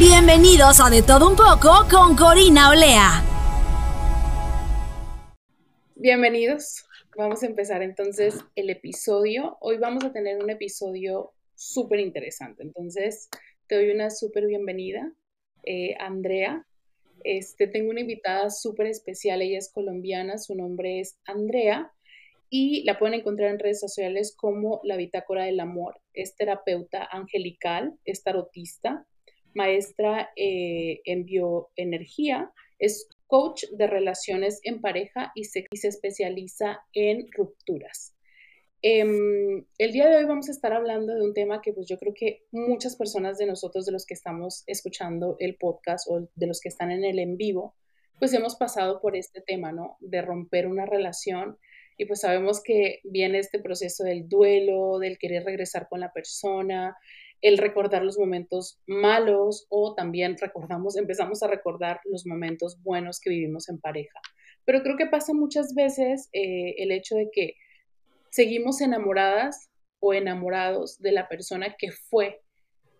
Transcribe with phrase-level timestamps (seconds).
[0.00, 3.22] Bienvenidos a De todo un poco con Corina Olea.
[5.94, 6.86] Bienvenidos
[7.18, 9.58] Vamos a empezar entonces el episodio.
[9.60, 12.62] Hoy vamos a tener un episodio súper interesante.
[12.62, 13.28] Entonces,
[13.66, 15.12] te doy una súper bienvenida,
[15.64, 16.66] eh, Andrea.
[17.22, 21.92] Este, tengo una invitada súper especial, ella es colombiana, su nombre es Andrea
[22.48, 26.00] y la pueden encontrar en redes sociales como La Bitácora del Amor.
[26.14, 29.06] Es terapeuta angelical, es tarotista,
[29.54, 38.14] maestra eh, en bioenergía, es coach de relaciones en pareja y se, especializa en rupturas.
[38.82, 41.98] Em, el día de hoy vamos a estar hablando de un tema que pues yo
[41.98, 46.46] creo que muchas personas de nosotros, de los que estamos escuchando el podcast o de
[46.46, 47.74] los que están en el en vivo,
[48.18, 49.96] pues hemos pasado por este tema, ¿no?
[50.00, 51.58] De romper una relación
[52.00, 56.96] y pues sabemos que viene este proceso del duelo, del querer regresar con la persona,
[57.42, 63.30] el recordar los momentos malos o también recordamos, empezamos a recordar los momentos buenos que
[63.30, 64.20] vivimos en pareja.
[64.64, 67.54] Pero creo que pasa muchas veces eh, el hecho de que
[68.30, 72.42] seguimos enamoradas o enamorados de la persona que fue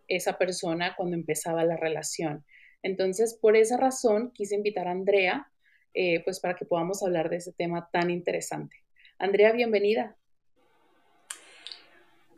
[0.09, 2.45] esa persona cuando empezaba la relación.
[2.83, 5.51] Entonces, por esa razón, quise invitar a Andrea,
[5.95, 8.77] eh, pues para que podamos hablar de ese tema tan interesante.
[9.19, 10.17] Andrea, bienvenida.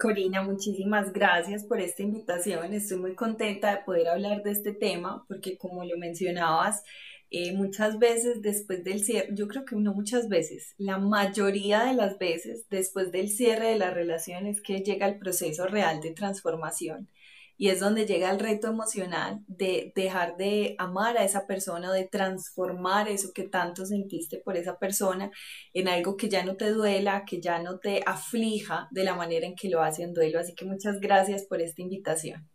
[0.03, 2.75] Corina, muchísimas gracias por esta invitación.
[2.75, 6.83] Estoy muy contenta de poder hablar de este tema porque como lo mencionabas,
[7.31, 11.95] eh, muchas veces después del cierre, yo creo que no muchas veces, la mayoría de
[11.95, 16.11] las veces después del cierre de la relación es que llega el proceso real de
[16.11, 17.09] transformación
[17.57, 22.09] y es donde llega el reto emocional de dejar de amar a esa persona de
[22.09, 25.31] transformar eso que tanto sentiste por esa persona
[25.73, 29.47] en algo que ya no te duela, que ya no te aflija de la manera
[29.47, 30.39] en que lo hace un duelo.
[30.39, 32.49] Así que muchas gracias por esta invitación.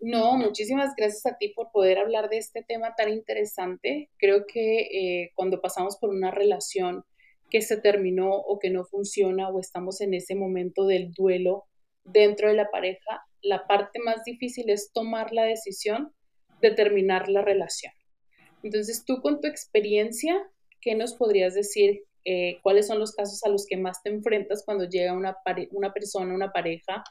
[0.00, 4.10] No, muchísimas gracias a ti por poder hablar de este tema tan interesante.
[4.18, 4.80] Creo que
[5.22, 7.04] eh, cuando pasamos por una relación
[7.50, 11.64] que se terminó o que no funciona o estamos en ese momento del duelo,
[12.06, 16.12] dentro de la pareja, la parte más difícil es tomar la decisión
[16.60, 17.92] de terminar la relación.
[18.62, 20.34] Entonces, tú con tu experiencia,
[20.80, 22.04] ¿qué nos podrías decir?
[22.24, 25.36] Eh, ¿Cuáles son los casos a los que más te enfrentas cuando llega una,
[25.70, 27.04] una persona, una pareja,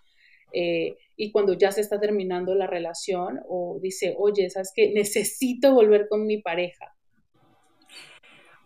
[0.51, 5.73] eh, y cuando ya se está terminando la relación o dice, oye, ¿sabes que Necesito
[5.73, 6.95] volver con mi pareja.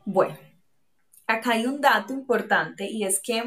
[0.05, 0.37] Bueno,
[1.27, 3.43] acá hay un dato importante y es que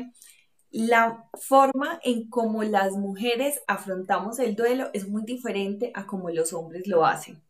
[0.72, 6.52] la forma en cómo las mujeres afrontamos el duelo es muy diferente a como los
[6.52, 7.42] hombres lo hacen.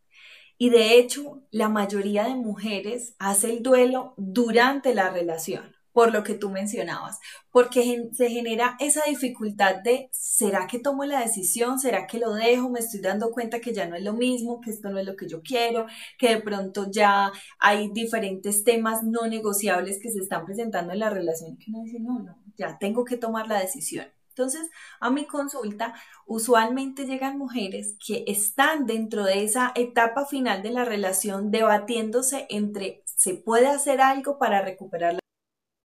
[0.58, 6.22] Y de hecho, la mayoría de mujeres hace el duelo durante la relación por lo
[6.22, 7.18] que tú mencionabas,
[7.50, 11.78] porque se genera esa dificultad de, ¿será que tomo la decisión?
[11.78, 12.70] ¿Será que lo dejo?
[12.70, 15.16] Me estoy dando cuenta que ya no es lo mismo, que esto no es lo
[15.16, 15.86] que yo quiero,
[16.18, 21.10] que de pronto ya hay diferentes temas no negociables que se están presentando en la
[21.10, 24.06] relación que uno dice, no, no, ya tengo que tomar la decisión.
[24.30, 25.94] Entonces, a mi consulta,
[26.26, 33.02] usualmente llegan mujeres que están dentro de esa etapa final de la relación debatiéndose entre
[33.04, 35.21] se puede hacer algo para recuperar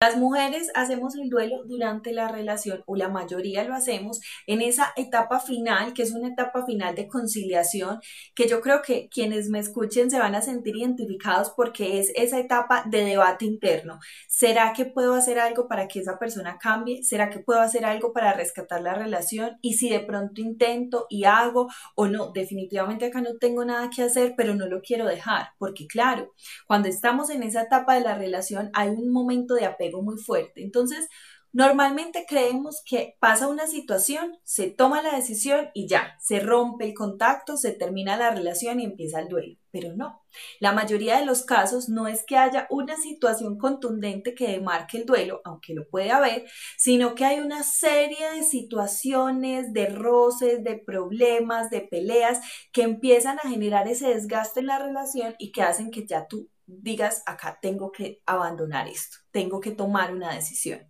[0.02, 4.92] las mujeres hacemos el duelo durante la relación o la mayoría lo hacemos en esa
[4.98, 8.00] etapa final, que es una etapa final de conciliación,
[8.36, 12.40] que yo creo que quienes me escuchen se van a sentir identificados porque es esa
[12.40, 14.00] etapa de debate interno.
[14.28, 17.02] ¿Será que puedo hacer algo para que esa persona cambie?
[17.04, 19.58] ¿Será que puedo hacer algo para rescatar la relación?
[19.62, 24.04] Y si de pronto intento y hago o no, definitivamente acá no tengo nada que
[24.04, 26.34] hacer, pero no lo quiero dejar, porque claro,
[26.68, 30.64] cuando estamos en esa etapa de la relación hay un momento de apego muy fuerte.
[30.64, 31.08] Entonces,
[31.56, 36.94] normalmente creemos que pasa una situación, se toma la decisión y ya, se rompe el
[36.94, 39.56] contacto, se termina la relación y empieza el duelo.
[39.72, 40.22] Pero no,
[40.60, 45.06] la mayoría de los casos no es que haya una situación contundente que demarque el
[45.06, 46.46] duelo, aunque lo puede haber,
[46.78, 52.42] sino que hay una serie de situaciones, de roces, de problemas, de peleas
[52.74, 56.50] que empiezan a generar ese desgaste en la relación y que hacen que ya tú
[56.68, 60.82] digas, acá tengo que abandonar esto, tengo que tomar una decisión.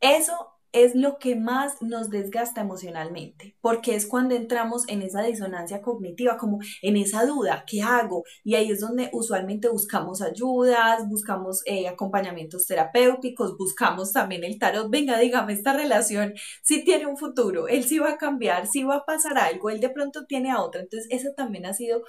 [0.00, 5.82] Eso es lo que más nos desgasta emocionalmente, porque es cuando entramos en esa disonancia
[5.82, 8.22] cognitiva, como en esa duda, ¿qué hago?
[8.44, 14.90] Y ahí es donde usualmente buscamos ayudas, buscamos eh, acompañamientos terapéuticos, buscamos también el tarot,
[14.90, 18.96] venga, dígame, esta relación si tiene un futuro, él sí va a cambiar, sí va
[18.96, 22.02] a pasar algo, él de pronto tiene a otra, entonces eso también ha sido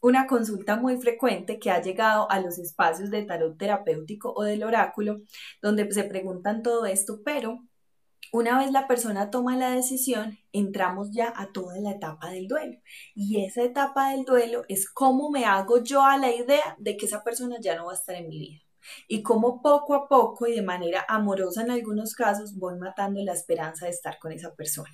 [0.00, 4.64] una consulta muy frecuente que ha llegado a los espacios de tarot terapéutico o del
[4.64, 5.20] oráculo,
[5.62, 7.60] donde se preguntan todo esto, pero
[8.30, 12.78] una vez la persona toma la decisión, entramos ya a toda la etapa del duelo.
[13.14, 17.06] Y esa etapa del duelo es cómo me hago yo a la idea de que
[17.06, 18.60] esa persona ya no va a estar en mi vida.
[19.06, 23.32] Y cómo poco a poco y de manera amorosa en algunos casos voy matando la
[23.32, 24.92] esperanza de estar con esa persona.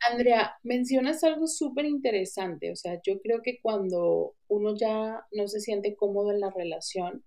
[0.00, 2.70] Andrea, mencionas algo súper interesante.
[2.70, 7.24] O sea, yo creo que cuando uno ya no se siente cómodo en la relación,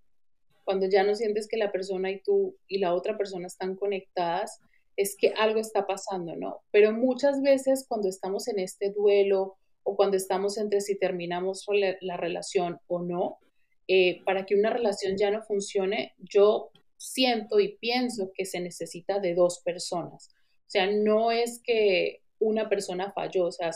[0.63, 4.59] cuando ya no sientes que la persona y tú y la otra persona están conectadas,
[4.95, 6.61] es que algo está pasando, ¿no?
[6.71, 11.65] Pero muchas veces cuando estamos en este duelo o cuando estamos entre si terminamos
[12.01, 13.39] la relación o no,
[13.87, 19.19] eh, para que una relación ya no funcione, yo siento y pienso que se necesita
[19.19, 20.29] de dos personas.
[20.67, 23.71] O sea, no es que una persona falló, o sea,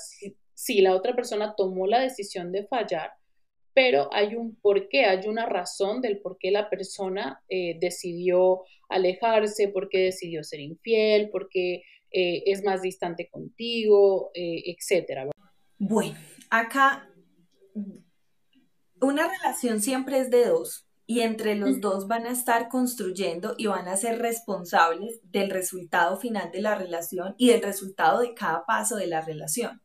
[0.53, 3.11] si la otra persona tomó la decisión de fallar,
[3.73, 9.67] pero hay un porqué, hay una razón del por qué la persona eh, decidió alejarse,
[9.67, 15.29] por qué decidió ser infiel, por qué eh, es más distante contigo, eh, etcétera.
[15.77, 16.17] Bueno,
[16.49, 17.09] acá
[19.01, 23.67] una relación siempre es de dos y entre los dos van a estar construyendo y
[23.67, 28.65] van a ser responsables del resultado final de la relación y del resultado de cada
[28.65, 29.81] paso de la relación.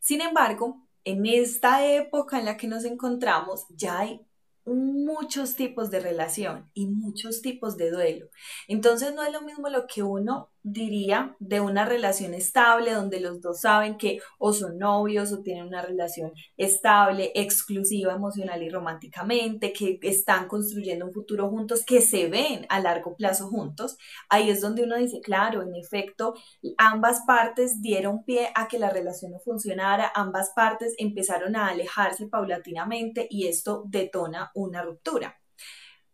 [0.00, 4.20] Sin embargo, en esta época en la que nos encontramos ya hay
[4.64, 8.28] muchos tipos de relación y muchos tipos de duelo.
[8.68, 13.40] Entonces no es lo mismo lo que uno diría, de una relación estable donde los
[13.40, 19.72] dos saben que o son novios o tienen una relación estable, exclusiva emocional y románticamente,
[19.72, 23.96] que están construyendo un futuro juntos, que se ven a largo plazo juntos.
[24.28, 26.34] Ahí es donde uno dice, claro, en efecto,
[26.78, 32.26] ambas partes dieron pie a que la relación no funcionara, ambas partes empezaron a alejarse
[32.28, 35.38] paulatinamente y esto detona una ruptura.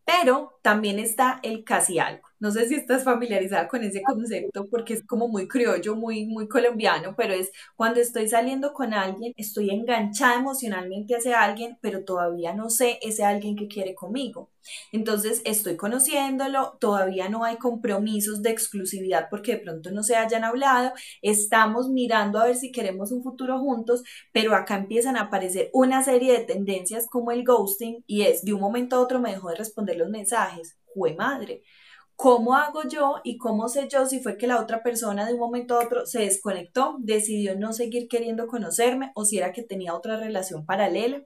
[0.05, 2.28] Pero también está el casi algo.
[2.41, 6.47] No sé si estás familiarizada con ese concepto porque es como muy criollo, muy, muy
[6.49, 12.55] colombiano, pero es cuando estoy saliendo con alguien, estoy enganchada emocionalmente hacia alguien, pero todavía
[12.55, 14.51] no sé ese alguien que quiere conmigo.
[14.93, 20.45] Entonces estoy conociéndolo, todavía no hay compromisos de exclusividad porque de pronto no se hayan
[20.45, 20.93] hablado,
[21.23, 24.03] estamos mirando a ver si queremos un futuro juntos,
[24.33, 28.53] pero acá empiezan a aparecer una serie de tendencias como el ghosting y es de
[28.53, 31.63] un momento a otro me dejó de responder los mensajes, jue madre
[32.21, 35.39] ¿Cómo hago yo y cómo sé yo si fue que la otra persona de un
[35.39, 39.95] momento a otro se desconectó, decidió no seguir queriendo conocerme o si era que tenía
[39.95, 41.23] otra relación paralela?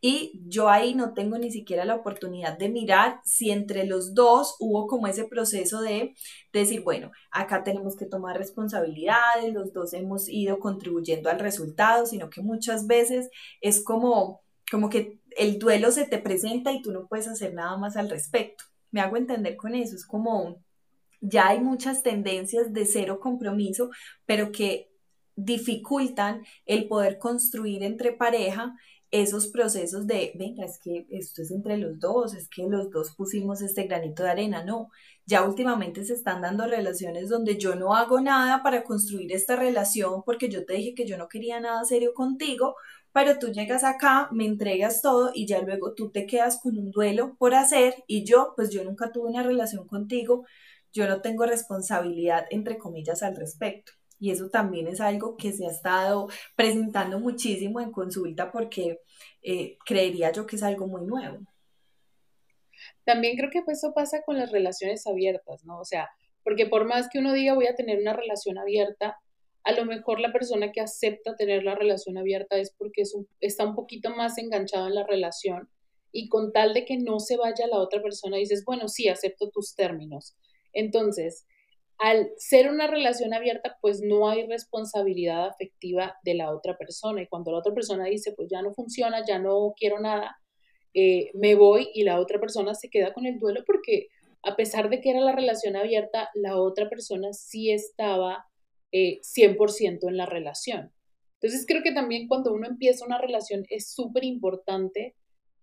[0.00, 4.54] Y yo ahí no tengo ni siquiera la oportunidad de mirar si entre los dos
[4.60, 6.14] hubo como ese proceso de
[6.52, 12.30] decir, bueno, acá tenemos que tomar responsabilidades, los dos hemos ido contribuyendo al resultado, sino
[12.30, 13.28] que muchas veces
[13.60, 17.76] es como, como que el duelo se te presenta y tú no puedes hacer nada
[17.76, 18.62] más al respecto.
[18.90, 20.62] Me hago entender con eso, es como
[21.20, 23.90] ya hay muchas tendencias de cero compromiso,
[24.24, 24.90] pero que
[25.34, 28.74] dificultan el poder construir entre pareja
[29.10, 33.14] esos procesos de, venga, es que esto es entre los dos, es que los dos
[33.16, 34.90] pusimos este granito de arena, no.
[35.24, 40.22] Ya últimamente se están dando relaciones donde yo no hago nada para construir esta relación
[40.24, 42.74] porque yo te dije que yo no quería nada serio contigo,
[43.18, 46.92] pero tú llegas acá, me entregas todo y ya luego tú te quedas con un
[46.92, 50.46] duelo por hacer y yo, pues yo nunca tuve una relación contigo,
[50.92, 53.90] yo no tengo responsabilidad, entre comillas, al respecto.
[54.20, 59.00] Y eso también es algo que se ha estado presentando muchísimo en consulta porque
[59.42, 61.40] eh, creería yo que es algo muy nuevo.
[63.02, 65.80] También creo que eso pasa con las relaciones abiertas, ¿no?
[65.80, 66.08] O sea,
[66.44, 69.18] porque por más que uno diga voy a tener una relación abierta,
[69.68, 73.02] a lo mejor la persona que acepta tener la relación abierta es porque
[73.38, 75.68] está un poquito más enganchado en la relación
[76.10, 79.50] y con tal de que no se vaya la otra persona dices, bueno, sí, acepto
[79.50, 80.34] tus términos.
[80.72, 81.46] Entonces,
[81.98, 87.20] al ser una relación abierta, pues no hay responsabilidad afectiva de la otra persona.
[87.20, 90.38] Y cuando la otra persona dice, pues ya no funciona, ya no quiero nada,
[90.94, 94.08] eh, me voy y la otra persona se queda con el duelo porque
[94.42, 98.47] a pesar de que era la relación abierta, la otra persona sí estaba
[98.92, 100.92] 100% eh, en la relación.
[101.40, 105.14] Entonces creo que también cuando uno empieza una relación es súper importante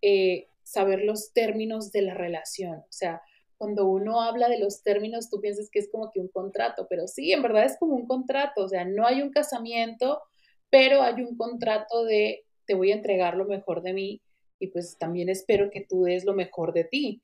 [0.01, 2.77] eh, saber los términos de la relación.
[2.77, 3.21] O sea,
[3.57, 7.07] cuando uno habla de los términos, tú piensas que es como que un contrato, pero
[7.07, 10.21] sí, en verdad es como un contrato, o sea, no hay un casamiento,
[10.69, 14.21] pero hay un contrato de te voy a entregar lo mejor de mí
[14.59, 17.21] y pues también espero que tú des lo mejor de ti.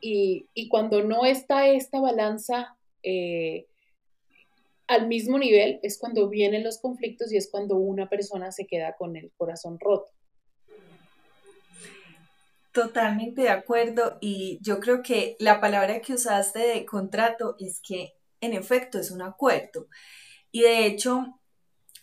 [0.00, 3.66] Y, cuando no está esta balanza eh,
[4.92, 8.94] al mismo nivel, es cuando vienen los conflictos y es cuando una persona se queda
[8.96, 10.08] con el corazón roto.
[12.72, 18.14] Totalmente de acuerdo y yo creo que la palabra que usaste de contrato es que
[18.40, 19.88] en efecto es un acuerdo.
[20.50, 21.40] Y de hecho,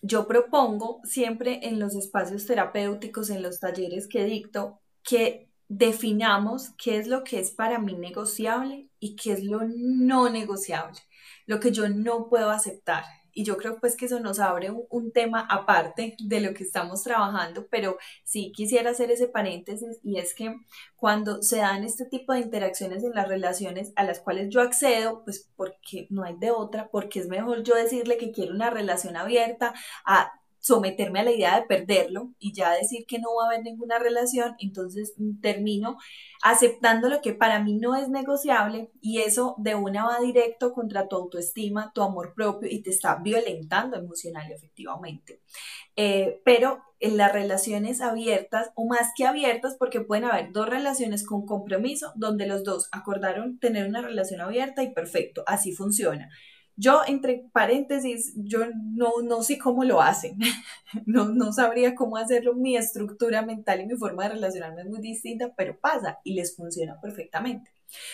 [0.01, 6.97] yo propongo siempre en los espacios terapéuticos, en los talleres que dicto, que definamos qué
[6.97, 10.99] es lo que es para mí negociable y qué es lo no negociable,
[11.49, 13.03] lo que yo no puedo aceptar.
[13.33, 17.01] Y yo creo pues que eso nos abre un, tema aparte de lo que estamos
[17.03, 20.55] trabajando, pero sí quisiera hacer ese paréntesis y es que
[20.95, 25.23] cuando se dan este tipo de interacciones en las relaciones a las cuales yo accedo,
[25.23, 29.15] pues porque no hay de otra, porque es mejor yo decirle que quiero una relación
[29.17, 29.73] abierta
[30.05, 33.63] a someterme a la idea de perderlo y ya decir que no va a haber
[33.63, 35.97] ninguna relación, entonces termino
[36.43, 41.07] aceptando lo que para mí no es negociable y eso de una va directo contra
[41.07, 45.41] tu autoestima, tu amor propio y te está violentando emocional y efectivamente.
[45.95, 51.25] Eh, pero en las relaciones abiertas o más que abiertas, porque pueden haber dos relaciones
[51.25, 56.29] con compromiso donde los dos acordaron tener una relación abierta y perfecto, así funciona
[56.79, 58.61] yo, entre paréntesis, yo
[58.95, 60.37] no, no sé cómo lo hacen,
[61.05, 65.01] no, no sabría cómo hacerlo, mi estructura mental y mi forma de relacionarme es muy
[65.01, 67.71] distinta, pero pasa y les funciona perfectamente.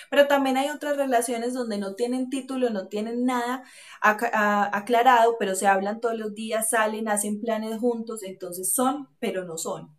[0.09, 3.63] Pero también hay otras relaciones donde no tienen título, no tienen nada
[4.01, 9.57] aclarado, pero se hablan todos los días, salen, hacen planes juntos, entonces son, pero no
[9.57, 9.89] son.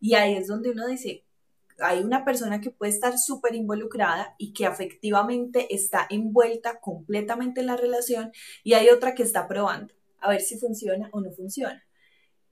[0.00, 1.23] Y ahí es donde uno dice,
[1.78, 7.66] hay una persona que puede estar súper involucrada y que afectivamente está envuelta completamente en
[7.66, 11.84] la relación y hay otra que está probando a ver si funciona o no funciona.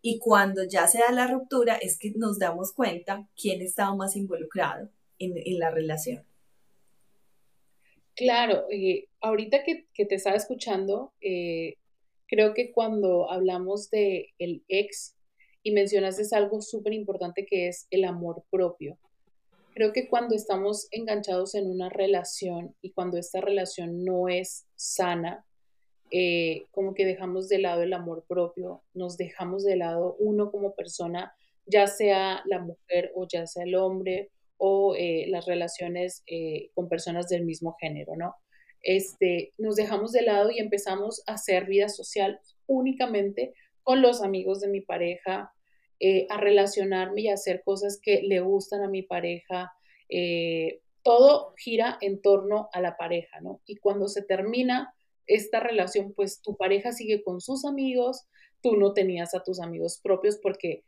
[0.02, 4.17] Y cuando ya se da la ruptura es que nos damos cuenta quién estaba más
[4.17, 6.25] involucrado en, la relación.
[8.17, 8.67] Claro,
[9.21, 11.76] ahorita que, te estaba escuchando, eh,
[12.26, 15.17] creo que cuando hablamos de el ex
[15.62, 18.99] y mencionaste algo súper importante que es el amor propio.
[19.75, 25.45] Creo que cuando estamos enganchados en una relación y cuando esta relación no es sana,
[26.11, 30.75] eh, como que dejamos de lado el amor propio, nos dejamos de lado uno como
[30.75, 36.71] persona, ya sea la mujer o ya sea el hombre o eh, las relaciones eh,
[36.75, 38.35] con personas del mismo género, ¿no?
[38.83, 44.61] Este, nos dejamos de lado y empezamos a hacer vida social únicamente con los amigos
[44.61, 45.52] de mi pareja,
[46.05, 49.73] eh, a relacionarme y a hacer cosas que le gustan a mi pareja.
[50.09, 53.61] Eh, todo gira en torno a la pareja, ¿no?
[53.67, 54.93] Y cuando se termina
[55.29, 58.27] esta relación, pues tu pareja sigue con sus amigos,
[58.63, 60.83] tú no tenías a tus amigos propios porque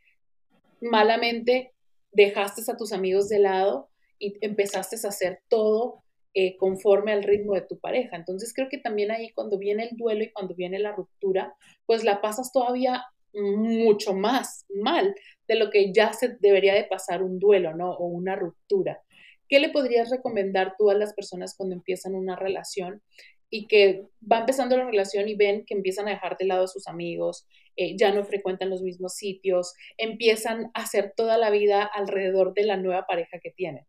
[0.81, 1.75] malamente
[2.11, 6.03] dejaste a tus amigos de lado y empezaste a hacer todo
[6.35, 8.17] eh, conforme al ritmo de tu pareja.
[8.17, 11.55] Entonces creo que también ahí cuando viene el duelo y cuando viene la ruptura,
[11.87, 15.15] pues la pasas todavía mucho más mal
[15.47, 17.93] de lo que ya se debería de pasar un duelo, ¿no?
[17.93, 19.01] O una ruptura.
[19.49, 23.03] ¿Qué le podrías recomendar tú a las personas cuando empiezan una relación
[23.51, 26.69] y que va empezando la relación y ven que empiezan a dejar de lado a
[26.69, 31.85] sus amigos, eh, ya no frecuentan los mismos sitios, empiezan a hacer toda la vida
[31.85, 33.85] alrededor de la nueva pareja que tienen?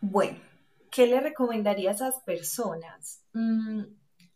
[0.00, 0.38] Bueno,
[0.90, 3.24] ¿qué le recomendaría a esas personas?
[3.32, 3.84] Mm,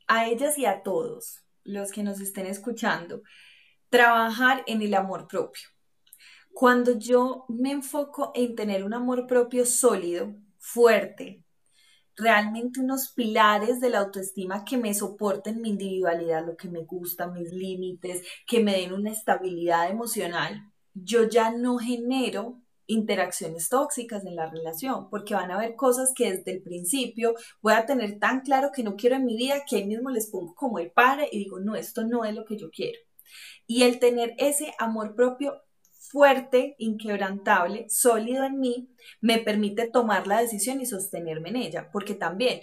[0.08, 3.22] a ellas y a todos los que nos estén escuchando,
[3.88, 5.68] trabajar en el amor propio.
[6.52, 11.42] Cuando yo me enfoco en tener un amor propio sólido, fuerte,
[12.16, 17.26] realmente unos pilares de la autoestima que me soporten mi individualidad, lo que me gusta,
[17.26, 24.36] mis límites, que me den una estabilidad emocional, yo ya no genero interacciones tóxicas en
[24.36, 28.40] la relación, porque van a haber cosas que desde el principio voy a tener tan
[28.40, 31.28] claro que no quiero en mi vida que ahí mismo les pongo como el padre
[31.32, 32.98] y digo, no, esto no es lo que yo quiero.
[33.66, 35.62] Y el tener ese amor propio
[36.14, 42.14] fuerte, inquebrantable, sólido en mí, me permite tomar la decisión y sostenerme en ella, porque
[42.14, 42.60] también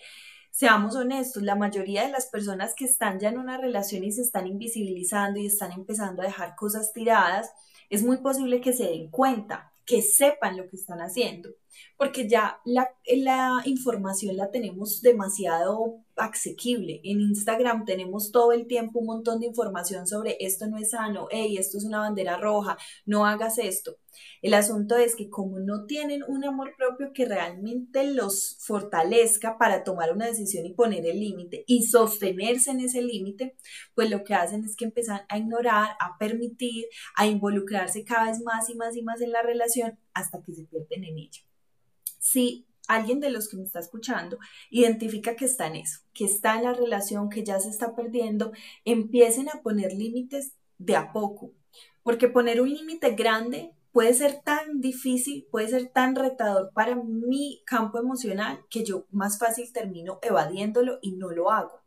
[0.51, 4.21] seamos honestos, la mayoría de las personas que están ya en una relación y se
[4.21, 7.51] están invisibilizando y están empezando a dejar cosas tiradas,
[7.89, 11.49] es muy posible que se den cuenta que sepan lo que están haciendo.
[11.97, 17.01] Porque ya la, la, información la tenemos demasiado asequible.
[17.03, 21.27] En Instagram tenemos todo el tiempo un montón de información sobre esto no es sano,
[21.31, 23.97] hey, esto es una bandera roja, no hagas esto.
[24.41, 29.83] El asunto es que como no tienen un amor propio que realmente los fortalezca para
[29.83, 33.55] tomar una decisión y poner el límite y sostenerse en ese límite,
[33.95, 36.85] pues lo que hacen es que empiezan a ignorar, a permitir,
[37.15, 40.63] a involucrarse cada vez más y más y más en la relación hasta que se
[40.63, 41.41] pierden en ella
[42.21, 44.37] si alguien de los que me está escuchando
[44.69, 48.51] identifica que está en eso, que está en la relación, que ya se está perdiendo,
[48.85, 51.51] empiecen a poner límites de a poco,
[52.03, 57.61] porque poner un límite grande puede ser tan difícil, puede ser tan retador para mi
[57.65, 61.81] campo emocional que yo más fácil termino evadiéndolo y no lo hago.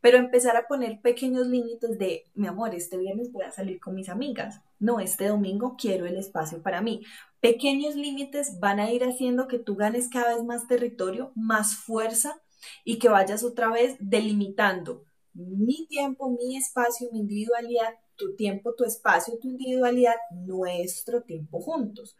[0.00, 3.94] Pero empezar a poner pequeños límites de, mi amor, este viernes voy a salir con
[3.94, 4.60] mis amigas.
[4.78, 7.02] No, este domingo quiero el espacio para mí
[7.40, 12.40] pequeños límites van a ir haciendo que tú ganes cada vez más territorio, más fuerza
[12.84, 18.84] y que vayas otra vez delimitando mi tiempo, mi espacio, mi individualidad, tu tiempo, tu
[18.84, 22.16] espacio, tu individualidad, nuestro tiempo juntos.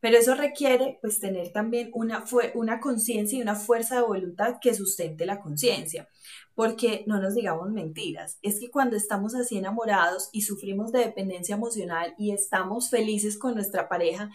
[0.00, 2.24] Pero eso requiere pues tener también una,
[2.54, 6.08] una conciencia y una fuerza de voluntad que sustente la conciencia.
[6.54, 11.54] Porque no nos digamos mentiras, es que cuando estamos así enamorados y sufrimos de dependencia
[11.54, 14.30] emocional y estamos felices con nuestra pareja,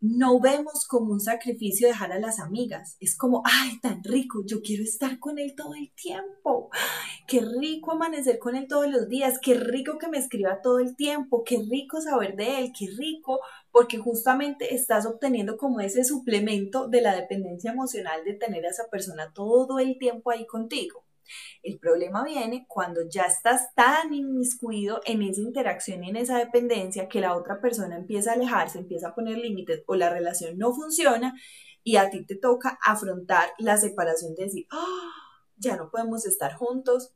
[0.00, 2.96] no vemos como un sacrificio dejar a las amigas.
[3.00, 6.70] Es como, ay, tan rico, yo quiero estar con él todo el tiempo.
[7.26, 10.96] qué rico amanecer con él todos los días, qué rico que me escriba todo el
[10.96, 13.40] tiempo, qué rico saber de él, qué rico,
[13.70, 18.88] porque justamente estás obteniendo como ese suplemento de la dependencia emocional de tener a esa
[18.90, 21.04] persona todo el tiempo ahí contigo.
[21.62, 27.08] El problema viene cuando ya estás tan inmiscuido en esa interacción y en esa dependencia
[27.08, 30.72] que la otra persona empieza a alejarse, empieza a poner límites o la relación no
[30.72, 31.34] funciona
[31.82, 35.10] y a ti te toca afrontar la separación de decir, ¡Ah!
[35.56, 37.14] ya no podemos estar juntos,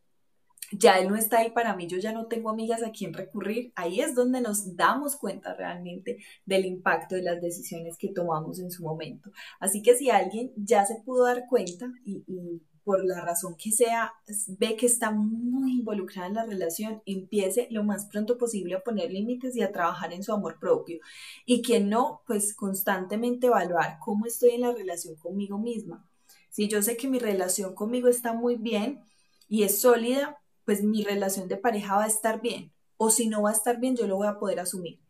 [0.73, 3.73] ya él no está ahí para mí, yo ya no tengo amigas a quien recurrir,
[3.76, 8.71] ahí es donde nos damos cuenta realmente del impacto de las decisiones que tomamos en
[8.71, 9.30] su momento.
[9.61, 13.72] Así que si alguien ya se pudo dar cuenta y, y por la razón que
[13.72, 14.12] sea,
[14.46, 19.10] ve que está muy involucrada en la relación, empiece lo más pronto posible a poner
[19.10, 21.00] límites y a trabajar en su amor propio.
[21.47, 26.06] Y que no, pues constantemente evaluar cómo estoy en la relación conmigo misma.
[26.50, 29.00] Si yo sé que mi relación conmigo está muy bien
[29.49, 32.73] y es sólida, pues mi relación de pareja va a estar bien.
[32.97, 35.00] O si no va a estar bien, yo lo voy a poder asumir.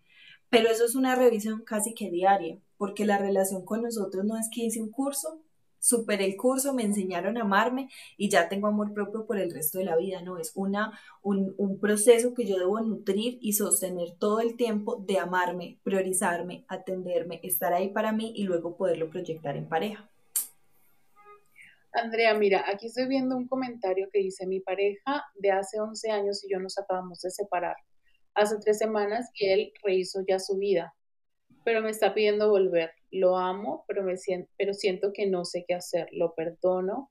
[0.48, 4.48] Pero eso es una revisión casi que diaria, porque la relación con nosotros no es
[4.52, 5.43] que hice un curso,
[5.85, 9.79] superé el curso, me enseñaron a amarme y ya tengo amor propio por el resto
[9.79, 14.12] de la vida, no, es una, un, un proceso que yo debo nutrir y sostener
[14.18, 19.59] todo el tiempo de amarme, priorizarme, atenderme, estar ahí para mí y luego poderlo proyectar
[19.59, 20.09] en pareja.
[21.92, 26.42] Andrea, mira, aquí estoy viendo un comentario que dice, mi pareja de hace 11 años
[26.44, 27.77] y yo nos acabamos de separar.
[28.35, 30.94] Hace tres semanas y él rehizo ya su vida,
[31.64, 35.64] pero me está pidiendo volver lo amo, pero, me siento, pero siento que no sé
[35.66, 37.11] qué hacer, lo perdono,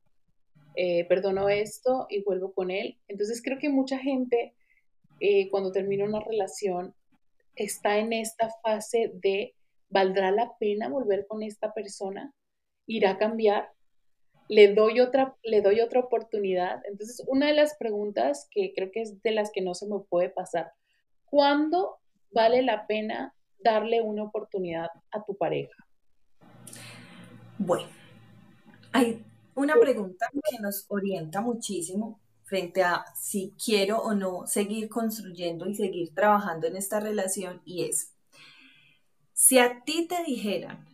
[0.75, 2.97] eh, perdono esto y vuelvo con él.
[3.07, 4.53] Entonces creo que mucha gente
[5.19, 6.93] eh, cuando termina una relación
[7.55, 9.55] está en esta fase de,
[9.89, 12.33] ¿valdrá la pena volver con esta persona?
[12.85, 13.69] ¿Irá a cambiar?
[14.49, 16.81] ¿Le doy otra, le doy otra oportunidad?
[16.85, 19.99] Entonces, una de las preguntas que creo que es de las que no se me
[19.99, 20.73] puede pasar,
[21.25, 21.99] ¿cuándo
[22.31, 25.85] vale la pena darle una oportunidad a tu pareja?
[27.57, 27.87] Bueno,
[28.91, 29.23] hay
[29.55, 35.75] una pregunta que nos orienta muchísimo frente a si quiero o no seguir construyendo y
[35.75, 38.13] seguir trabajando en esta relación y es,
[39.33, 40.87] si a ti te dijeran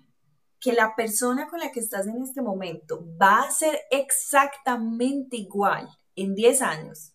[0.60, 5.89] que la persona con la que estás en este momento va a ser exactamente igual
[6.15, 7.13] en 10 años,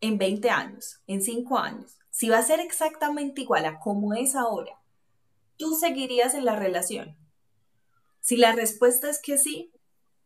[0.00, 4.34] en 20 años, en 5 años, si va a ser exactamente igual a como es
[4.34, 4.79] ahora,
[5.60, 7.18] tú seguirías en la relación.
[8.20, 9.72] Si la respuesta es que sí,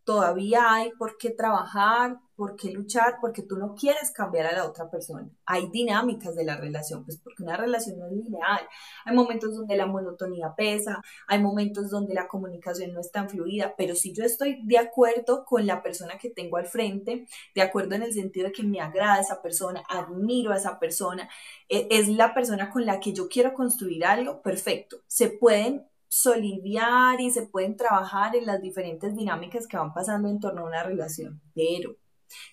[0.04, 4.64] todavía hay por qué trabajar, por qué luchar, porque tú no quieres cambiar a la
[4.64, 5.28] otra persona.
[5.46, 8.60] Hay dinámicas de la relación, pues porque una relación no es lineal.
[9.04, 13.74] Hay momentos donde la monotonía pesa, hay momentos donde la comunicación no es tan fluida,
[13.76, 17.94] pero si yo estoy de acuerdo con la persona que tengo al frente, de acuerdo
[17.94, 21.28] en el sentido de que me agrada esa persona, admiro a esa persona,
[21.68, 24.98] e, es la persona con la que yo quiero construir algo, perfecto.
[25.06, 30.38] Se pueden soliviar y se pueden trabajar en las diferentes dinámicas que van pasando en
[30.38, 31.40] torno a una relación.
[31.54, 31.96] Pero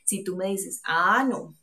[0.05, 1.57] si tú me dices, ah, no,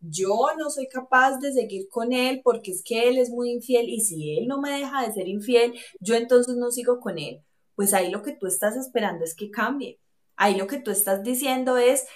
[0.00, 3.88] yo no soy capaz de seguir con él porque es que él es muy infiel
[3.88, 7.42] y si él no me deja de ser infiel, yo entonces no sigo con él.
[7.74, 10.00] pues ahí lo que tú estás esperando es que cambie.
[10.36, 12.06] Ahí lo que tú estás diciendo es,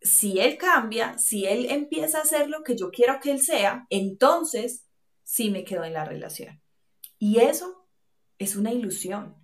[0.00, 3.86] si él cambia, si él empieza a hacer lo que yo quiero que él sea,
[3.90, 4.86] entonces
[5.24, 6.62] sí me quedo en la relación.
[7.18, 7.86] Y eso
[8.38, 9.36] es una ilusión,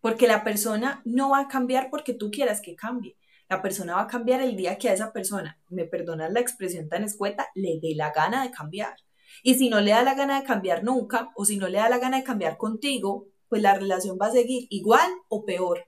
[0.00, 3.16] porque la persona no va a cambiar porque tú quieras que cambie.
[3.52, 6.88] La persona va a cambiar el día que a esa persona, me perdonas la expresión
[6.88, 8.96] tan escueta, le dé la gana de cambiar.
[9.42, 11.90] Y si no le da la gana de cambiar nunca, o si no le da
[11.90, 15.84] la gana de cambiar contigo, pues la relación va a seguir igual o peor.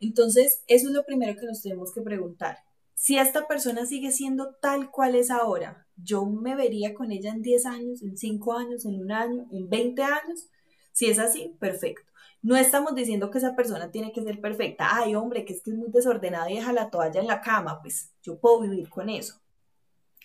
[0.00, 2.56] Entonces, eso es lo primero que nos tenemos que preguntar.
[2.94, 7.42] Si esta persona sigue siendo tal cual es ahora, yo me vería con ella en
[7.42, 10.48] 10 años, en 5 años, en un año, en 20 años.
[10.92, 12.10] Si es así, perfecto.
[12.44, 14.94] No estamos diciendo que esa persona tiene que ser perfecta.
[14.94, 17.80] Ay, hombre, que es que es muy desordenada y deja la toalla en la cama.
[17.80, 19.40] Pues yo puedo vivir con eso.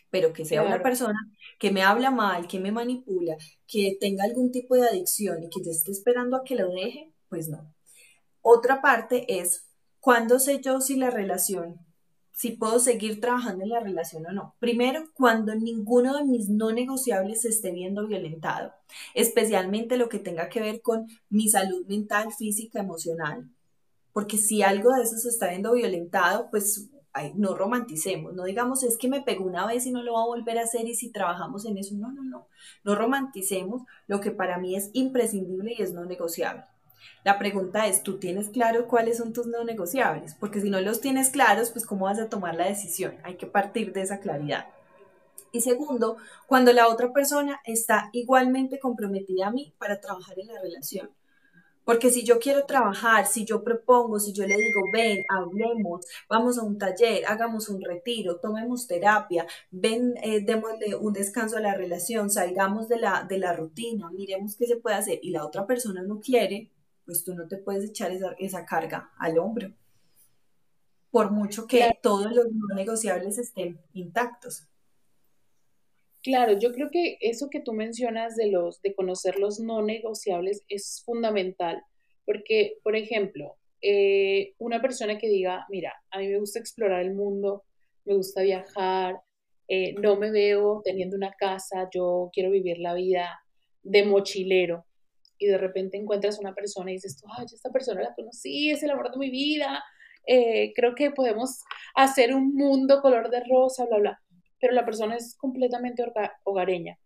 [0.09, 1.17] Pero que sea una persona
[1.57, 5.63] que me habla mal, que me manipula, que tenga algún tipo de adicción y que
[5.63, 7.73] yo esté esperando a que lo deje, pues no.
[8.41, 9.69] Otra parte es,
[10.01, 11.79] ¿cuándo sé yo si la relación
[12.39, 14.55] si puedo seguir trabajando en la relación o no.
[14.59, 18.71] Primero, cuando ninguno de mis no negociables se esté viendo violentado,
[19.13, 23.49] especialmente lo que tenga que ver con mi salud mental, física, emocional.
[24.13, 26.89] Porque si algo de eso se está viendo violentado, pues
[27.35, 30.27] no romanticemos, no digamos es que me pegó una vez y no lo va a
[30.27, 32.47] volver a hacer y si trabajamos en eso, no, no, no,
[32.85, 36.63] no romanticemos lo que para mí es imprescindible y es no negociable.
[37.23, 40.35] La pregunta es, ¿tú tienes claro cuáles son tus no negociables?
[40.39, 43.15] Porque si no los tienes claros, pues ¿cómo vas a tomar la decisión?
[43.23, 44.67] Hay que partir de esa claridad.
[45.51, 50.61] Y segundo, cuando la otra persona está igualmente comprometida a mí para trabajar en la
[50.61, 51.09] relación.
[51.89, 56.59] Porque si yo quiero trabajar, si yo propongo, si yo le digo, ven, hablemos, vamos
[56.59, 61.73] a un taller, hagamos un retiro, tomemos terapia, ven, eh, démosle un descanso a la
[61.73, 65.65] relación, salgamos de la, de la rutina, miremos qué se puede hacer y la otra
[65.65, 66.69] persona no quiere,
[67.09, 69.71] pues tú no te puedes echar esa, carga al hombro,
[71.09, 74.67] por mucho que todos los no negociables estén intactos.
[76.21, 80.63] Claro, yo creo que eso que tú mencionas de los de conocer los no negociables
[80.69, 81.81] es fundamental,
[82.25, 87.15] porque, por ejemplo, eh, una persona que diga, mira, a mí me gusta explorar el
[87.15, 87.63] mundo,
[88.05, 89.19] me gusta viajar,
[89.67, 93.41] eh, no me veo teniendo una casa, yo quiero vivir la vida
[93.81, 94.85] de mochilero,
[95.39, 98.91] y de repente encuentras una persona y dices, ay, esta persona la conocí, es el
[98.91, 99.83] amor de mi vida,
[100.27, 101.63] eh, creo que podemos
[101.95, 104.21] hacer un mundo color de rosa, bla, bla,
[104.59, 106.03] pero la persona es completamente
[106.43, 106.99] hogareña.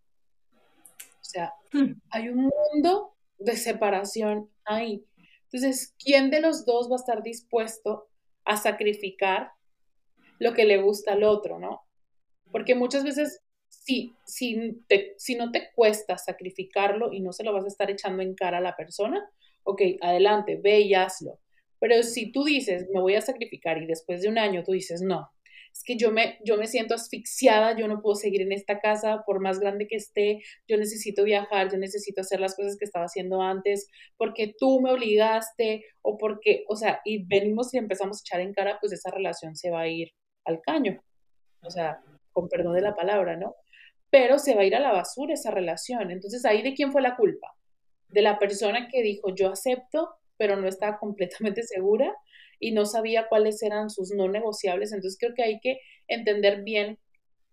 [0.98, 1.92] O sea, hmm.
[2.10, 5.06] hay un mundo de separación ahí.
[5.44, 8.08] Entonces, ¿quién de los dos va a estar dispuesto
[8.44, 9.52] a sacrificar
[10.38, 11.82] lo que le gusta al otro, no?
[12.50, 13.40] Porque muchas veces
[13.84, 14.82] si, si,
[15.18, 18.58] si no te cuesta sacrificarlo y no se lo vas a estar echando en cara
[18.58, 19.28] a la persona,
[19.62, 21.38] ok, adelante, ve y hazlo.
[21.78, 25.02] Pero si tú dices, me voy a sacrificar y después de un año tú dices,
[25.02, 25.30] no,
[25.70, 29.22] es que yo me, yo me siento asfixiada, yo no puedo seguir en esta casa
[29.26, 33.04] por más grande que esté, yo necesito viajar, yo necesito hacer las cosas que estaba
[33.04, 38.22] haciendo antes, porque tú me obligaste o porque, o sea, y venimos y empezamos a
[38.22, 40.12] echar en cara, pues esa relación se va a ir
[40.46, 41.02] al caño.
[41.60, 42.00] O sea,
[42.32, 43.56] con perdón de la palabra, ¿no?
[44.14, 46.12] Pero se va a ir a la basura esa relación.
[46.12, 47.52] Entonces, ahí de quién fue la culpa?
[48.06, 52.14] De la persona que dijo, yo acepto, pero no estaba completamente segura
[52.60, 54.92] y no sabía cuáles eran sus no negociables.
[54.92, 57.00] Entonces, creo que hay que entender bien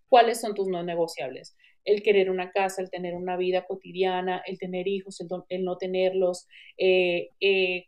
[0.08, 1.56] cuáles son tus no negociables.
[1.84, 6.46] El querer una casa, el tener una vida cotidiana, el tener hijos, el, no tenerlos.
[6.78, 7.86] Eh, eh,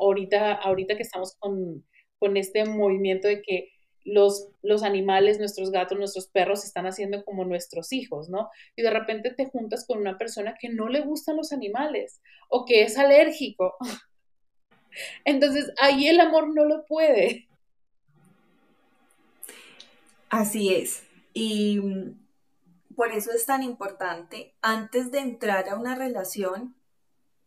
[0.00, 1.86] ahorita, ahorita que estamos con,
[2.18, 3.68] con este movimiento de que
[4.10, 8.50] los, los animales, nuestros gatos, nuestros perros están haciendo como nuestros hijos, ¿no?
[8.76, 12.64] Y de repente te juntas con una persona que no le gustan los animales o
[12.64, 13.76] que es alérgico.
[15.24, 17.48] Entonces, ahí el amor no lo puede.
[20.28, 21.04] Así es.
[21.32, 26.74] Y mm, por eso es tan importante, antes de entrar a una relación,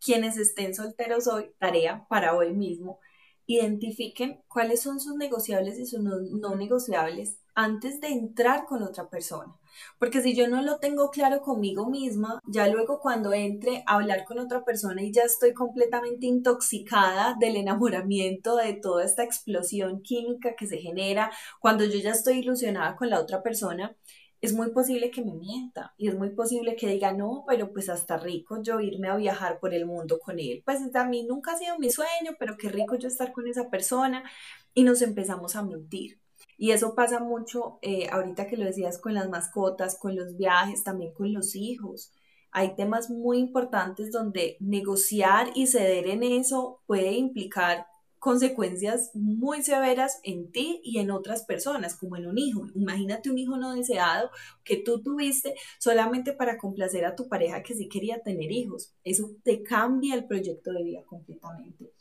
[0.04, 2.99] quienes estén solteros hoy, tarea para hoy mismo,
[3.45, 9.53] identifiquen cuáles son sus negociables y sus no, negociables antes de entrar con otra persona.
[9.99, 14.25] Porque si yo no lo tengo claro conmigo misma, ya luego cuando entre a hablar
[14.25, 20.56] con otra persona y ya estoy completamente intoxicada del enamoramiento, de toda esta explosión química
[20.56, 23.95] que se genera, cuando yo ya estoy ilusionada con la otra persona,
[24.43, 27.88] es muy posible que me mienta y es muy posible que diga, no, pero pues
[27.88, 30.62] hasta rico yo irme a viajar por el mundo con él.
[30.65, 33.69] Pues a mí nunca ha sido mi sueño, pero qué rico yo estar con esa
[33.69, 34.29] persona
[34.73, 36.19] y nos empezamos a mentir.
[36.58, 40.84] Y eso pasa mucho, eh, ahorita que lo decías, con las mascotas, con los viajes,
[40.84, 42.12] también con los hijos.
[42.51, 47.88] hay temas muy importantes donde negociar y ceder en eso puede implicar
[48.23, 52.67] consecuencias muy severas en ti y en otras personas, como en un hijo.
[52.73, 54.29] Imagínate un hijo no deseado
[54.63, 58.93] que tú tuviste solamente para complacer a tu pareja que sí quería tener hijos.
[59.03, 61.91] Eso te cambia el proyecto de vida completamente.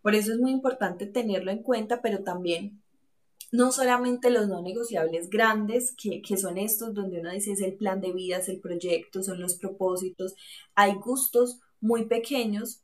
[0.00, 2.80] Por eso es muy importante tenerlo en cuenta, pero también
[3.50, 7.74] no solamente los no negociables grandes, que, que, son estos donde uno dice es el
[7.74, 10.36] plan de vida, es el proyecto, son los propósitos,
[10.76, 12.83] hay gustos muy pequeños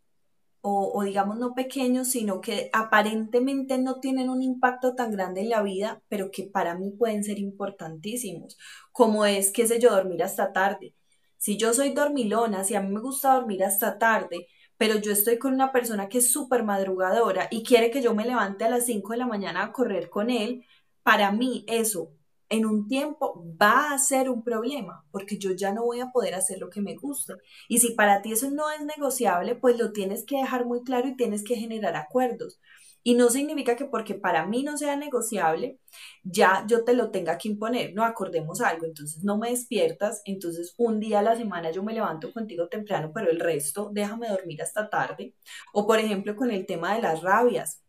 [0.63, 5.63] o, digamos no pequeños, sino que aparentemente no tienen un impacto tan grande en la
[5.63, 8.59] vida, pero que para mí pueden ser importantísimos,
[8.93, 10.95] como es, qué sé yo, dormir hasta tarde.
[11.39, 14.47] Si yo soy dormilona, si a mí me gusta dormir hasta tarde,
[14.77, 18.27] pero yo estoy con una persona que es súper madrugadora y quiere que yo me
[18.27, 20.65] levante a las 5 de la mañana a correr con él,
[21.03, 22.13] para mí eso
[22.51, 26.35] en un tiempo va a ser un problema, porque yo ya no voy a poder
[26.35, 27.37] hacer lo que me gusta.
[27.69, 31.09] Y si para ti eso no es negociable, pues lo tienes que dejar muy claro
[31.09, 32.61] y tienes que generar acuerdos.
[33.03, 35.79] Y no significa que porque para mí no sea negociable,
[36.23, 37.95] ya yo te lo tenga que imponer.
[37.95, 41.95] No acordemos algo, entonces no me despiertas, entonces un día a la semana yo me
[41.95, 45.35] levanto contigo temprano, pero el resto déjame dormir hasta tarde.
[45.73, 47.83] O por ejemplo con el tema de las rabias.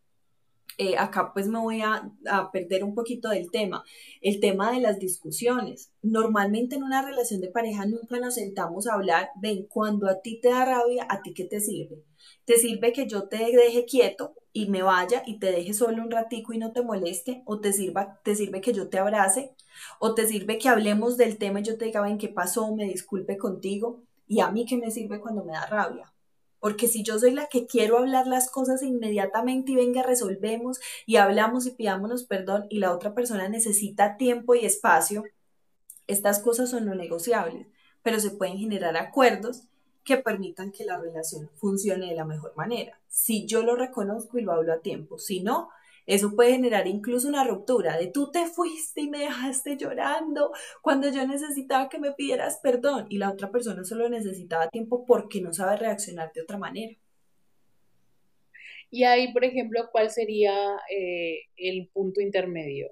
[0.78, 2.12] Eh, acá pues me voy a,
[2.52, 3.84] perder un poquito del tema,
[4.22, 5.92] el tema de las discusiones.
[6.02, 10.40] Normalmente en una relación de pareja nunca nos sentamos a hablar, ven, cuando a ti
[10.42, 12.04] te da rabia, ¿a ti qué te sirve?
[12.46, 16.12] ¿Te sirve que yo te deje quieto y me vaya y te deje solo un
[16.12, 17.44] ratico y no te moleste?
[17.46, 19.56] ¿O te, sirva, te sirve que yo te abrace?
[20.00, 22.76] ¿O te sirve que hablemos del tema y yo te diga, ven, ¿qué pasó?
[22.76, 24.04] Me disculpe contigo.
[24.28, 26.12] ¿Y a mí qué me sirve cuando me da rabia?
[26.62, 31.18] Porque si yo soy la que quiero hablar las cosas inmediatamente y venga, resolvemos y
[31.18, 35.24] hablamos y pidámonos perdón y la otra persona necesita tiempo y espacio,
[36.08, 37.68] estas cosas son no negociables,
[38.04, 39.64] pero se pueden generar acuerdos
[40.04, 43.00] que permitan que la relación funcione de la mejor manera.
[43.10, 45.70] Si yo lo reconozco y lo hablo a tiempo, si no,
[46.14, 51.10] eso puede generar incluso una ruptura de tú te fuiste y me dejaste llorando cuando
[51.10, 55.54] yo necesitaba que me pidieras perdón y la otra persona solo necesitaba tiempo porque no
[55.54, 56.98] sabe reaccionar de otra manera.
[58.90, 60.54] Y ahí, por ejemplo, ¿cuál sería
[60.90, 62.92] eh, el punto intermedio?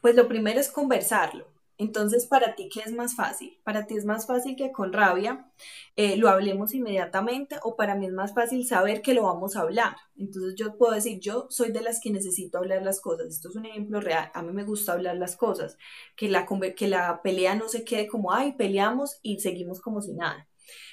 [0.00, 1.48] Pues lo primero es conversarlo.
[1.78, 3.60] Entonces, ¿para ti qué es más fácil?
[3.64, 5.48] ¿Para ti es más fácil que con rabia
[5.96, 9.60] eh, lo hablemos inmediatamente o para mí es más fácil saber que lo vamos a
[9.60, 9.96] hablar?
[10.16, 13.28] Entonces yo puedo decir, yo soy de las que necesito hablar las cosas.
[13.28, 14.30] Esto es un ejemplo real.
[14.34, 15.78] A mí me gusta hablar las cosas.
[16.16, 20.14] Que la, que la pelea no se quede como, ay, peleamos y seguimos como si
[20.14, 20.47] nada.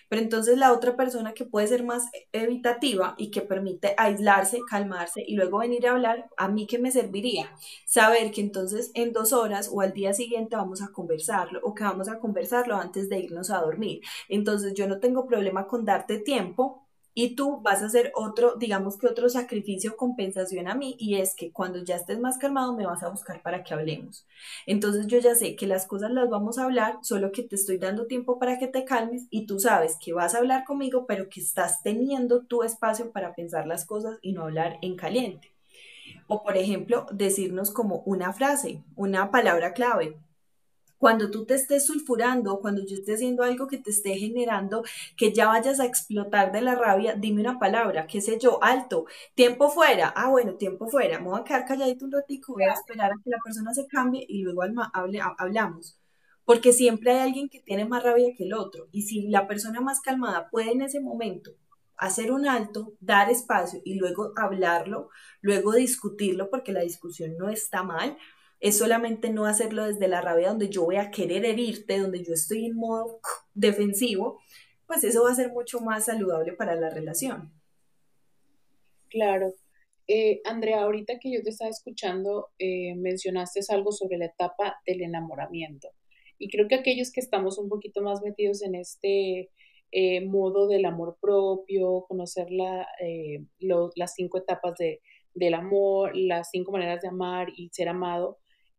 [0.10, 5.24] Pero entonces la otra persona que puede ser más evitativa y que permite aislarse, calmarse
[5.26, 7.52] y luego venir a hablar, a mí que me serviría
[7.86, 11.84] saber que entonces en dos horas o al día siguiente vamos a conversarlo o que
[11.84, 14.02] vamos a conversarlo antes de irnos a dormir.
[14.30, 16.85] Entonces yo no tengo problema con darte tiempo
[17.18, 21.34] y tú vas a hacer otro, digamos que otro sacrificio compensación a mí y es
[21.34, 24.28] que cuando ya estés más calmado me vas a buscar para que hablemos.
[24.66, 27.78] Entonces yo ya sé que las cosas las vamos a hablar, solo que te estoy
[27.78, 31.30] dando tiempo para que te calmes y tú sabes que vas a hablar conmigo, pero
[31.30, 35.54] que estás teniendo tu espacio para pensar las cosas y no hablar en caliente.
[36.28, 40.18] O por ejemplo, decirnos como una frase, una palabra clave
[41.06, 44.84] cuando tú te estés sulfurando, cuando yo esté haciendo algo que te esté generando,
[45.16, 49.06] que ya vayas a explotar de la rabia, dime una palabra, qué sé yo, alto,
[49.36, 52.74] tiempo fuera, ah, bueno, tiempo fuera, me voy a quedar calladito un ratico, voy a
[52.74, 54.64] esperar a que la persona se cambie y luego
[54.94, 56.00] hable, hablamos.
[56.44, 58.88] Porque siempre hay alguien que tiene más rabia que el otro.
[58.92, 61.52] Y si la persona más calmada puede en ese momento
[61.98, 65.10] hacer un alto, dar espacio y luego hablarlo,
[65.42, 68.18] luego discutirlo, porque la discusión no está mal,
[68.60, 72.34] es solamente no hacerlo desde la rabia donde yo voy a querer herirte, donde yo
[72.34, 73.20] estoy en modo
[73.54, 74.40] defensivo,
[74.88, 77.52] pues eso va a ser mucho más saludable para la relación.
[79.10, 79.54] Claro.
[80.08, 85.02] Eh, Andrea, ahorita que yo te estaba escuchando, eh, mencionaste algo sobre la etapa del
[85.02, 85.90] enamoramiento.
[86.38, 89.50] Y creo que aquellos que estamos un poquito más metidos en este
[89.92, 92.86] eh, modo del amor propio, conocer la,
[93.96, 95.02] las cinco etapas de,
[95.34, 98.38] del amor, las cinco maneras de amar y ser amado,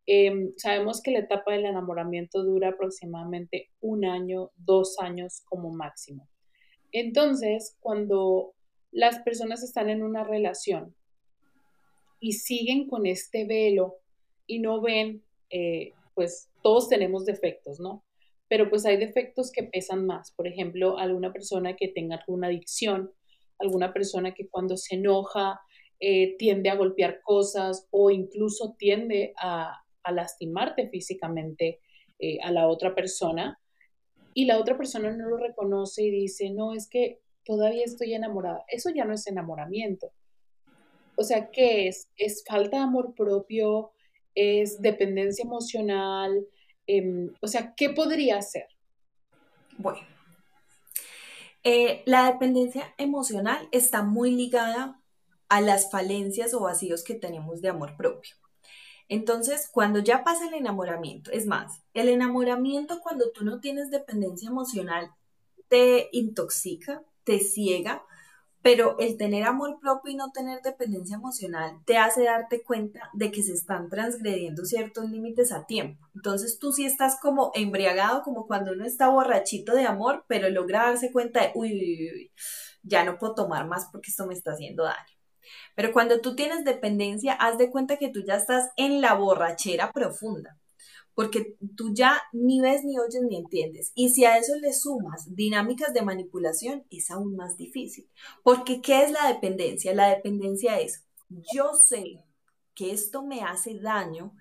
[0.09, 6.29] Em, sabemos que la etapa del enamoramiento dura aproximadamente un año, dos años como máximo.
[6.93, 8.53] Entonces, cuando
[8.91, 10.95] las personas están en una relación
[12.21, 13.97] y siguen con este velo
[14.47, 18.05] y no ven, eh, pues todos tenemos defectos, ¿no?
[18.47, 20.31] Pero pues hay defectos que pesan más.
[20.31, 23.11] Por ejemplo, alguna persona que tenga alguna adicción,
[23.59, 25.59] alguna persona que cuando se enoja
[25.99, 31.79] eh, tiende a golpear cosas o incluso tiende a, a lastimarte físicamente
[32.19, 33.59] eh, a la otra persona.
[34.33, 38.63] y la otra persona no lo reconoce y dice, no, es que todavía estoy enamorada.
[38.67, 40.11] Eso ya no es enamoramiento.
[41.15, 42.11] O sea, ¿qué es?
[42.17, 43.91] ¿Es falta de amor propio?
[44.35, 46.45] ¿Es dependencia emocional?
[46.85, 48.67] Em, o sea, ¿qué podría ser?
[49.79, 50.01] Bueno,
[51.63, 55.01] eh, la dependencia emocional está muy ligada
[55.49, 58.35] a las falencias o vacíos que tenemos de amor propio.
[59.09, 64.49] Entonces, cuando ya pasa el enamoramiento, es más, el enamoramiento cuando tú no tienes dependencia
[64.49, 65.11] emocional
[65.69, 68.03] te intoxica, te ciega,
[68.61, 73.31] pero el tener amor propio y no tener dependencia emocional te hace darte cuenta de
[73.31, 76.05] que se están transgrediendo ciertos límites a tiempo.
[76.15, 80.87] Entonces tú sí estás como embriagado, como cuando uno está borrachito de amor, pero logra
[80.87, 82.31] darse cuenta de, uy, uy, uy
[82.83, 85.16] ya no puedo tomar más porque esto me está haciendo daño.
[85.75, 89.91] Pero cuando tú tienes dependencia, haz de cuenta que tú ya estás en la borrachera
[89.91, 90.57] profunda,
[91.13, 93.91] porque tú ya ni ves, ni oyes, ni entiendes.
[93.95, 98.09] Y si a eso le sumas dinámicas de manipulación, es aún más difícil.
[98.43, 99.93] Porque ¿qué es la dependencia?
[99.93, 101.05] La dependencia es,
[101.53, 102.23] yo sé
[102.75, 104.33] que esto me hace daño,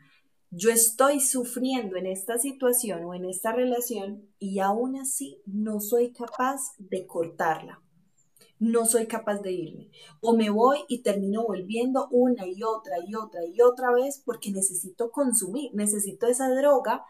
[0.50, 6.12] yo estoy sufriendo en esta situación o en esta relación y aún así no soy
[6.12, 7.82] capaz de cortarla
[8.58, 9.90] no soy capaz de irme.
[10.20, 14.50] O me voy y termino volviendo una y otra y otra y otra vez porque
[14.50, 17.04] necesito consumir, necesito esa droga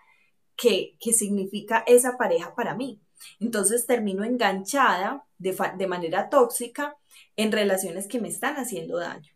[0.57, 3.01] que, significa esa pareja para mí.
[3.41, 6.97] Entonces termino enganchada de, de manera tóxica
[7.37, 9.33] en relaciones que me están haciendo daño.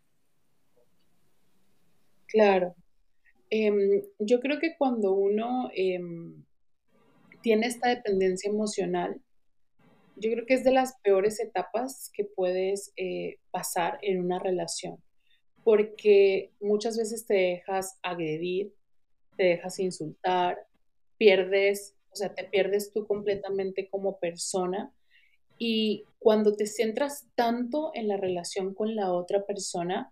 [2.27, 2.75] Claro.
[3.49, 6.43] Em, yo creo que cuando uno em,
[7.41, 9.19] tiene esta dependencia emocional,
[10.15, 14.97] yo creo que es de las peores etapas que puedes eh, pasar en una relación,
[15.63, 18.73] porque muchas veces te dejas agredir,
[19.37, 20.57] te dejas insultar,
[21.17, 24.93] pierdes, o sea, te pierdes tú completamente como persona
[25.57, 30.11] y cuando te centras tanto en la relación con la otra persona,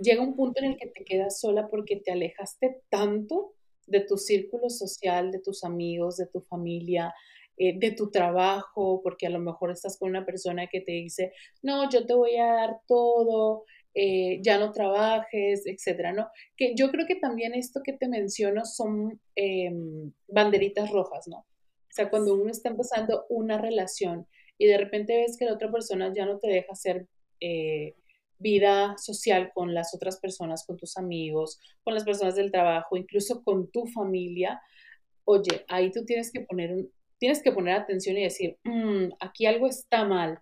[0.00, 3.54] llega un punto en el que te quedas sola porque te alejaste tanto
[3.86, 7.14] de tu círculo social, de tus amigos, de tu familia,
[7.58, 11.32] eh, de tu trabajo, porque a lo mejor estás con una persona que te dice,
[11.62, 13.64] no, yo te voy a dar todo,
[13.94, 16.28] eh, ya no trabajes, etcétera, ¿no?
[16.54, 21.38] Que yo creo que también esto que te menciono son em, banderitas rojas, ¿no?
[21.38, 24.26] O sea, cuando uno está empezando una relación
[24.58, 27.06] y de repente ves que la otra persona ya no te deja hacer
[27.40, 27.94] eh,
[28.38, 33.42] vida social con las otras personas, con tus amigos, con las personas del trabajo, incluso
[33.42, 34.60] con tu familia,
[35.24, 39.46] oye, ahí tú tienes que poner un, tienes que poner atención y decir, mm, aquí
[39.46, 40.38] algo está mal.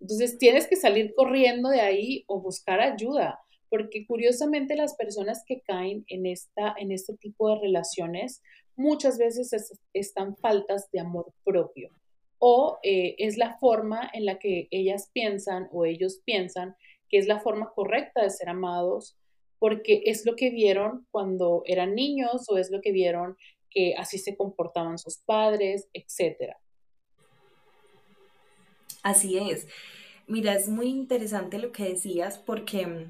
[0.00, 5.60] Entonces tienes que salir corriendo de ahí o buscar ayuda, porque curiosamente las personas que
[5.62, 8.42] caen en, esta, en este tipo de relaciones
[8.76, 9.50] muchas veces
[9.92, 11.90] están faltas de amor propio
[12.38, 16.76] o eh, es la forma en la que ellas piensan o ellos piensan
[17.08, 19.16] que es la forma correcta de ser amados
[19.58, 23.36] porque es lo que vieron cuando eran niños o es lo que vieron
[23.96, 26.54] así se comportaban sus padres, etc.
[29.02, 29.66] Así es.
[30.26, 33.06] Mira, es muy interesante lo que decías porque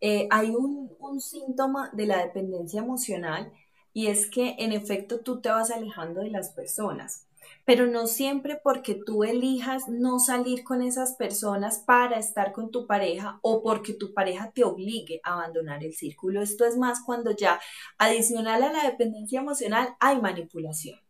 [0.00, 3.52] eh, hay un, un síntoma de la dependencia emocional
[3.92, 7.26] y es que en efecto tú te vas alejando de las personas
[7.64, 12.86] pero no siempre porque tú elijas no salir con esas personas para estar con tu
[12.86, 16.42] pareja o porque tu pareja te obligue a abandonar el círculo.
[16.42, 17.60] Esto es más cuando ya
[17.98, 21.01] adicional a la dependencia emocional hay manipulación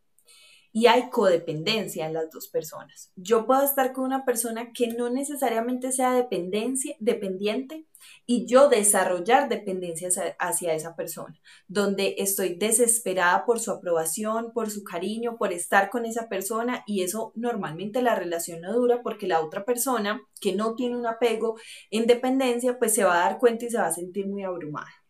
[0.72, 3.12] y hay codependencia en las dos personas.
[3.14, 7.86] Yo puedo estar con una persona que no necesariamente sea dependencia, dependiente
[8.26, 10.08] y yo desarrollar dependencia
[10.38, 16.06] hacia esa persona, donde estoy desesperada por su aprobación, por su cariño, por estar con
[16.06, 20.74] esa persona y eso normalmente la relación no dura porque la otra persona que no
[20.74, 21.56] tiene un apego
[21.90, 25.01] en dependencia pues se va a dar cuenta y se va a sentir muy abrumada.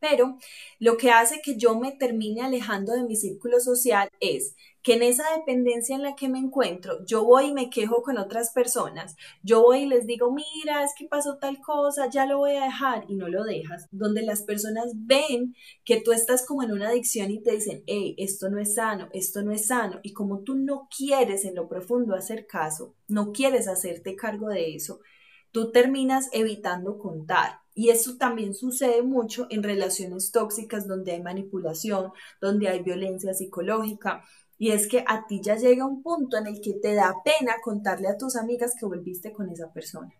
[0.00, 0.38] Pero
[0.78, 5.02] lo que hace que yo me termine alejando de mi círculo social es que en
[5.02, 9.16] esa dependencia en la que me encuentro, yo voy y me quejo con otras personas,
[9.42, 12.64] yo voy y les digo, mira, es que pasó tal cosa, ya lo voy a
[12.64, 16.88] dejar y no lo dejas, donde las personas ven que tú estás como en una
[16.88, 20.40] adicción y te dicen, hey, esto no es sano, esto no es sano, y como
[20.40, 25.00] tú no quieres en lo profundo hacer caso, no quieres hacerte cargo de eso,
[25.52, 27.60] tú terminas evitando contar.
[27.78, 32.10] Y eso también sucede mucho en relaciones tóxicas donde hay manipulación,
[32.40, 34.24] donde hay violencia psicológica.
[34.58, 37.54] Y es que a ti ya llega un punto en el que te da pena
[37.62, 40.12] contarle a tus amigas que volviste con esa persona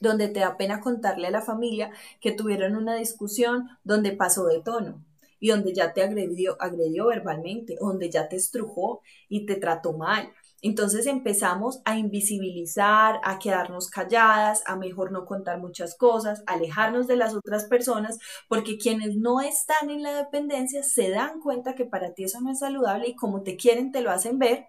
[0.00, 4.62] donde te da pena contarle a la familia que tuvieron una discusión donde pasó de
[4.62, 5.04] tono.
[5.40, 10.32] y donde ya te agredió, agredió verbalmente, donde ya te estrujó y te trató mal.
[10.62, 17.16] Entonces empezamos a invisibilizar, a quedarnos calladas, a mejor no contar muchas cosas, alejarnos de
[17.16, 22.14] las otras personas, porque quienes no están en la dependencia se dan cuenta que para
[22.14, 24.66] ti eso no es saludable y como te quieren te lo hacen ver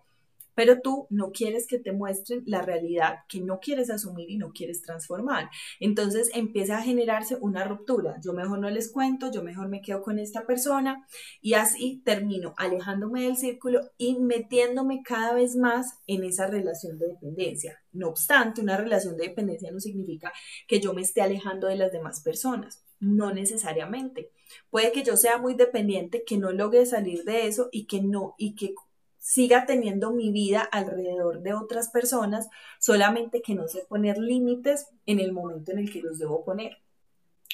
[0.60, 4.52] pero tú no quieres que te muestren la realidad que no quieres asumir y no
[4.52, 5.50] quieres transformar.
[5.80, 8.18] Entonces empieza a generarse una ruptura.
[8.22, 11.08] Yo mejor no les cuento, yo mejor me quedo con esta persona
[11.42, 17.08] y así termino alejándome del círculo y metiéndome cada vez más en esa relación de
[17.08, 17.82] dependencia.
[17.94, 20.34] No obstante, una relación de dependencia no significa
[20.68, 22.84] que yo me esté alejando de las demás personas.
[23.00, 24.34] No necesariamente.
[24.70, 28.36] Puede que yo sea muy dependiente, que no logre salir de eso y que no,
[28.38, 28.74] y que
[29.20, 32.50] siga teniendo mi vida alrededor de otras personas,
[32.80, 36.78] solamente que no sé poner límites en el momento en el que los debo poner.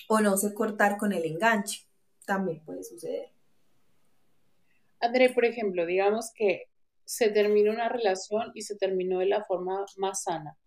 [0.08, 1.86] O no sé cortar con el enganche.
[2.26, 3.30] También puede suceder.
[5.00, 6.70] André, por ejemplo, digamos que
[7.04, 10.58] se terminó una relación y se terminó de la forma más sana.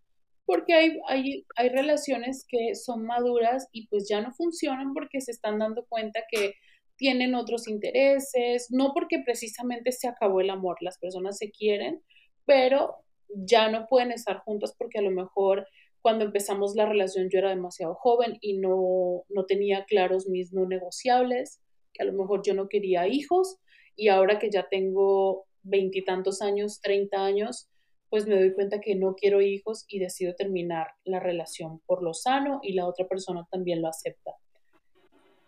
[0.45, 5.31] Porque hay, hay, hay relaciones que son maduras y pues ya no funcionan porque se
[5.31, 6.55] están dando cuenta que
[6.99, 12.03] tienen otros intereses, no porque precisamente se acabó el amor, las personas se quieren,
[12.45, 12.97] pero
[13.29, 15.67] ya no pueden estar juntas porque a lo mejor
[16.03, 20.67] cuando empezamos la relación yo era demasiado joven y no, no tenía claros mis no
[20.67, 21.61] negociables,
[21.93, 23.59] que a lo mejor yo no quería hijos
[23.97, 27.69] y ahora que ya tengo veintitantos años, treinta años,
[28.11, 32.15] pues me doy cuenta que no quiero hijos y decido terminar la relación por lo
[32.15, 34.33] sano y la otra persona también lo acepta.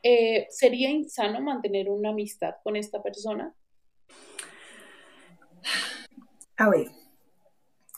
[0.03, 3.55] Eh, ¿sería insano mantener una amistad con esta persona?
[6.57, 6.88] A ver,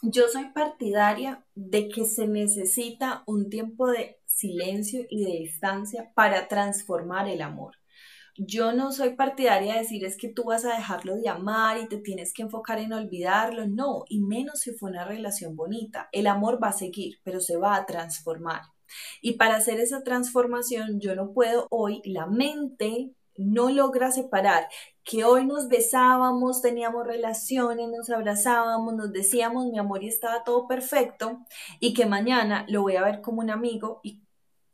[0.03, 6.49] yo soy partidaria de que se necesita un tiempo de silencio y de distancia para
[6.49, 7.77] transformar el amor.
[8.37, 11.87] Yo no soy partidaria de decir es que tú vas a dejarlo de amar y
[11.87, 16.09] te tienes que enfocar en olvidarlo, no, y menos si fue una relación bonita.
[16.13, 18.63] El amor va a seguir, pero se va a transformar.
[19.21, 24.69] Y para hacer esa transformación, yo no puedo hoy, la mente no logra separar
[25.05, 30.69] que hoy nos besábamos, teníamos relaciones, nos abrazábamos, nos decíamos mi amor y estaba todo
[30.69, 31.41] perfecto
[31.81, 34.23] y que mañana lo voy a ver como un amigo y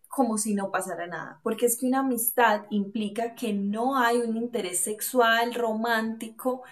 [0.08, 4.36] como si no pasara nada, porque es que una amistad implica que no hay un
[4.36, 6.62] interés sexual, romántico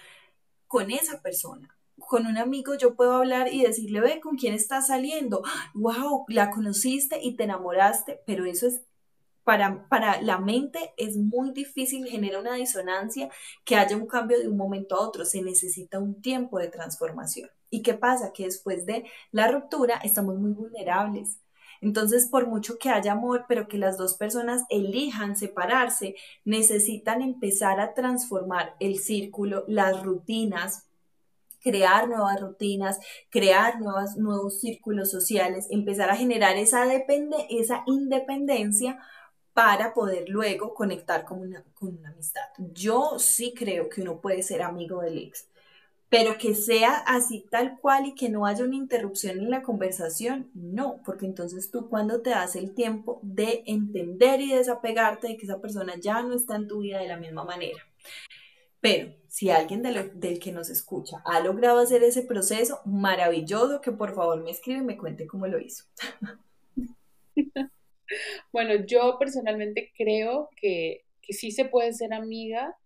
[0.67, 1.76] con esa persona
[2.07, 5.43] con un amigo yo puedo hablar y decirle, ve, ¿con quién estás saliendo?
[5.73, 6.25] ¡Wow!
[6.29, 8.81] La conociste y te enamoraste, pero eso es,
[9.43, 13.29] para, para la mente es muy difícil, genera una disonancia
[13.63, 17.49] que haya un cambio de un momento a otro, se necesita un tiempo de transformación.
[17.69, 18.33] ¿Y qué pasa?
[18.33, 21.39] Que después de la ruptura estamos muy vulnerables.
[21.81, 27.79] Entonces, por mucho que haya amor, pero que las dos personas elijan separarse, necesitan empezar
[27.79, 30.86] a transformar el círculo, las rutinas,
[31.67, 32.97] crear nuevas rutinas,
[33.29, 38.99] crear nuevas, nuevos círculos sociales, empezar a generar esa, depende, esa independencia
[39.51, 42.47] para poder luego conectar con una, con una amistad.
[42.57, 45.49] Yo sí creo que uno puede ser amigo del ex,
[46.07, 50.49] pero que sea así tal cual y que no haya una interrupción en la conversación,
[50.53, 55.45] no, porque entonces tú cuando te das el tiempo de entender y desapegarte de que
[55.45, 57.79] esa persona ya no está en tu vida de la misma manera.
[58.81, 64.15] Pero si alguien del que nos escucha ha logrado hacer ese proceso, maravilloso, que por
[64.15, 65.85] favor me escribe y me cuente cómo lo hizo.
[68.51, 72.77] bueno, yo personalmente creo que, que sí se puede ser amiga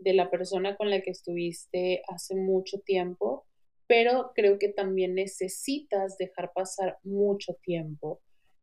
[0.00, 3.46] de la persona con la que estuviste hace mucho tiempo,
[3.86, 8.20] pero creo que también necesitas dejar pasar mucho tiempo,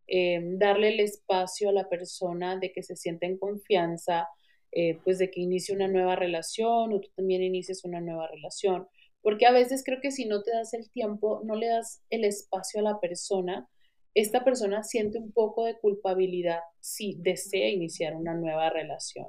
[0.08, 4.28] em, darle el espacio a la persona de que se sienta en confianza,
[4.72, 8.88] eh, pues de que inicie una nueva relación o tú también inicies una nueva relación.
[9.22, 12.24] Porque a veces creo que si no te das el tiempo, no le das el
[12.24, 13.70] espacio a la persona,
[14.14, 19.28] esta persona siente un poco de culpabilidad si desea iniciar una nueva relación.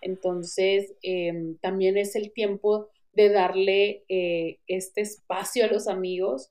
[0.00, 6.50] Entonces, em, también es el tiempo de darle eh, este espacio a los amigos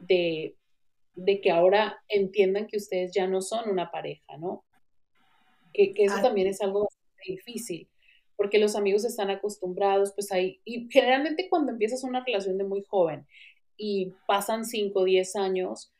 [0.00, 0.56] de,
[1.14, 4.64] de, que ahora entiendan que ustedes ya no son una pareja, ¿no?
[5.72, 6.88] Que, que eso también es algo
[7.26, 7.88] difícil,
[8.36, 12.82] porque los amigos están acostumbrados, pues ahí, y generalmente cuando empiezas una relación de muy
[12.82, 13.26] joven
[13.76, 15.92] y pasan 5 o 10 años,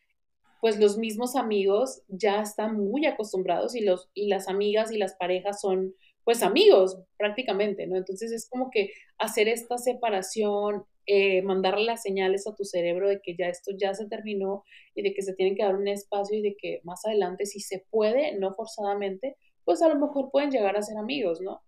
[0.61, 5.15] pues los mismos amigos ya están muy acostumbrados y, los, y las amigas y las
[5.15, 5.95] parejas son
[6.25, 7.97] pues amigos prácticamente, ¿no?
[7.97, 13.21] Entonces es como que hacer esta separación, eh, mandarle las señales a tu cerebro de
[13.21, 14.63] que ya esto ya se terminó
[14.95, 17.59] y de que se tienen que dar un espacio y de que más adelante si
[17.59, 21.63] se puede, no forzadamente, pues a lo mejor pueden llegar a ser amigos, ¿no?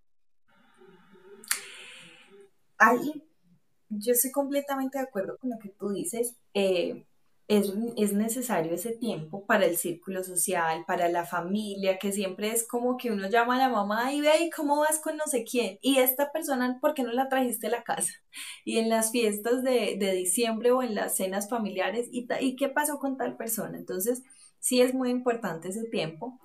[2.78, 3.22] ahí
[3.88, 6.36] yo estoy completamente de acuerdo con lo que tú dices.
[6.54, 7.06] Eh,
[7.46, 7.74] es,
[8.14, 13.12] necesario ese tiempo para el círculo social, para la familia, que siempre es como que
[13.12, 15.78] uno llama a la mamá y ve, cómo vas con no sé quién?
[15.82, 18.12] Y esta persona, ¿por qué no la trajiste a la casa?
[18.64, 22.98] Y en las fiestas de, diciembre o en las cenas familiares, ¿y, ¿y qué pasó
[22.98, 23.76] con tal persona?
[23.76, 24.22] Entonces,
[24.58, 26.40] sí es muy importante ese tiempo,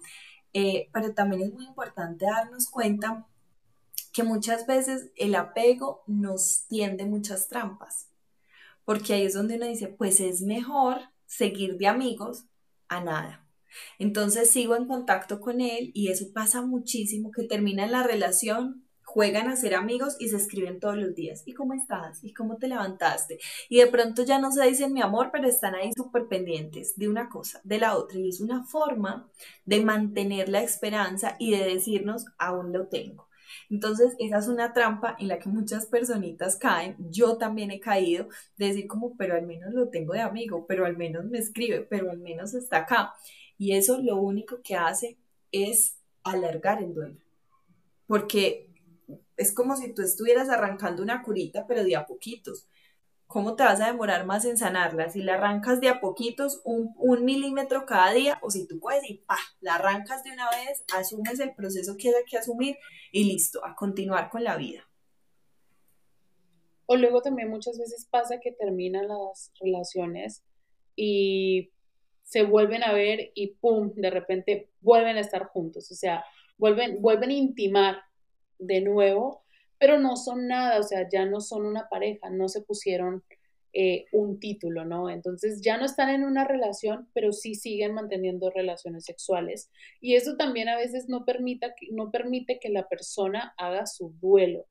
[0.54, 3.28] eh, pero también es muy importante darnos cuenta
[4.12, 8.10] que muchas veces el apego nos tiende muchas trampas
[8.90, 10.98] porque ahí es donde uno dice, pues es mejor
[11.28, 12.46] seguir de amigos
[12.88, 13.48] a nada.
[14.00, 19.48] Entonces sigo en contacto con él y eso pasa muchísimo, que termina la relación, juegan
[19.48, 21.42] a ser amigos y se escriben todos los días.
[21.48, 22.24] ¿Y cómo estás?
[22.24, 23.40] ¿Y cómo te levantaste?
[23.68, 27.10] Y de pronto ya no se dicen mi amor, pero están ahí súper pendientes de
[27.10, 28.20] una cosa, de la otra.
[28.20, 29.28] Y es una forma
[29.66, 33.28] de mantener la esperanza y de decirnos, aún lo tengo.
[33.72, 36.96] Entonces, esa es una trampa en la que muchas personitas caen.
[37.00, 40.86] Yo también he caído de decir como, pero al menos lo tengo de amigo, pero
[40.86, 43.16] al menos me escribe, pero al menos está acá.
[43.58, 45.18] Y eso lo único que hace
[45.52, 47.18] es alargar el duelo.
[48.06, 48.69] Porque
[49.40, 52.68] es como si tú estuvieras arrancando una curita, pero de a poquitos.
[53.30, 55.10] ¿cómo te vas a demorar más en sanarla?
[55.10, 59.20] Si la arrancas de a poquitos, un, milímetro cada día, o si tú puedes y
[59.20, 62.78] pa, la arrancas de una vez, asumes el proceso que hay que asumir
[63.12, 64.90] y listo, a continuar con la vida.
[66.88, 70.44] O luego también muchas veces pasa que terminan las relaciones
[70.96, 71.72] y
[72.24, 76.26] se vuelven a ver y pum, de repente vuelven a estar juntos, o sea,
[76.58, 78.09] vuelven, vuelven a intimar
[78.60, 79.44] de nuevo
[79.80, 83.24] pero no son nada, o sea, ya no son una pareja, no se pusieron
[83.72, 85.10] eh, un título, ¿no?
[85.10, 89.72] Entonces ya no están en una relación, pero sí siguen manteniendo relaciones sexuales.
[90.02, 94.66] Y eso también a veces no, permita, no permite que la persona haga su duelo.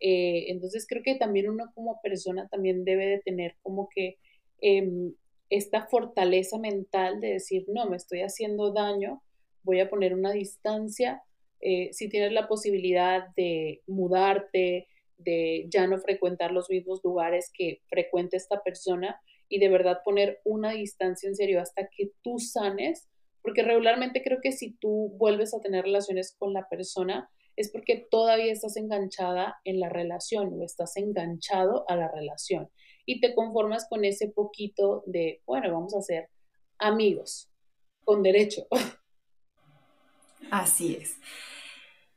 [0.00, 4.18] Eh, entonces creo que también uno como persona también debe de tener como que
[4.60, 5.14] em,
[5.48, 9.22] esta fortaleza mental de decir, no, me estoy haciendo daño,
[9.62, 11.22] voy a poner una distancia
[11.62, 17.80] eh, si tienes la posibilidad de mudarte, de ya no frecuentar los mismos lugares que
[17.88, 23.08] frecuenta esta persona y de verdad poner una distancia en serio hasta que tú sanes,
[23.42, 28.08] porque regularmente creo que si tú vuelves a tener relaciones con la persona es porque
[28.10, 32.70] todavía estás enganchada en la relación o estás enganchado a la relación
[33.04, 36.28] y te conformas con ese poquito de, bueno, vamos a ser
[36.78, 37.48] amigos
[38.04, 38.66] con derecho.
[40.50, 41.18] Así es.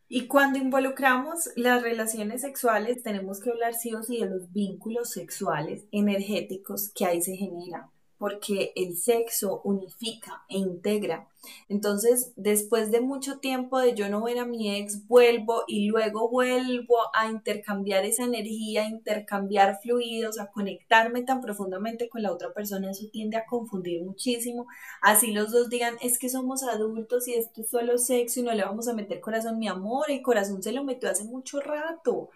[0.08, 5.12] Y cuando involucramos las relaciones sexuales, tenemos que hablar sí o sí de los vínculos
[5.12, 11.28] sexuales energéticos que ahí se generan porque el sexo unifica e integra.
[11.70, 16.30] Entonces, después de mucho tiempo de yo no ver a mi ex, vuelvo y luego
[16.30, 22.54] vuelvo a intercambiar esa energía, a intercambiar fluidos, a conectarme tan profundamente con la otra
[22.54, 24.68] persona, eso tiende a confundir muchísimo.
[25.02, 28.54] Así los dos digan, es que somos adultos y esto es solo sexo y no
[28.54, 32.30] le vamos a meter corazón, mi amor, el corazón se lo metió hace mucho rato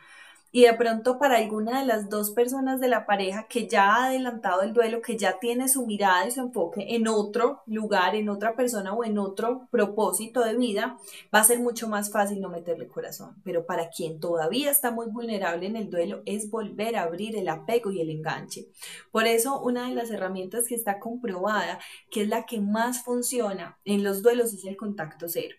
[0.51, 4.05] y de pronto para alguna de las dos personas de la pareja que ya ha
[4.07, 8.29] adelantado el duelo, que ya tiene su mirada y su enfoque en otro lugar, en
[8.29, 10.97] otra persona o en otro propósito de vida,
[11.33, 13.35] va a ser mucho más fácil no meterle corazón.
[13.43, 17.47] Pero para quien todavía está muy vulnerable en el duelo es volver a abrir el
[17.47, 18.69] apego y el enganche.
[19.11, 21.79] Por eso una de las herramientas que está comprobada,
[22.09, 25.55] que es la que más funciona en los duelos, es el contacto cero.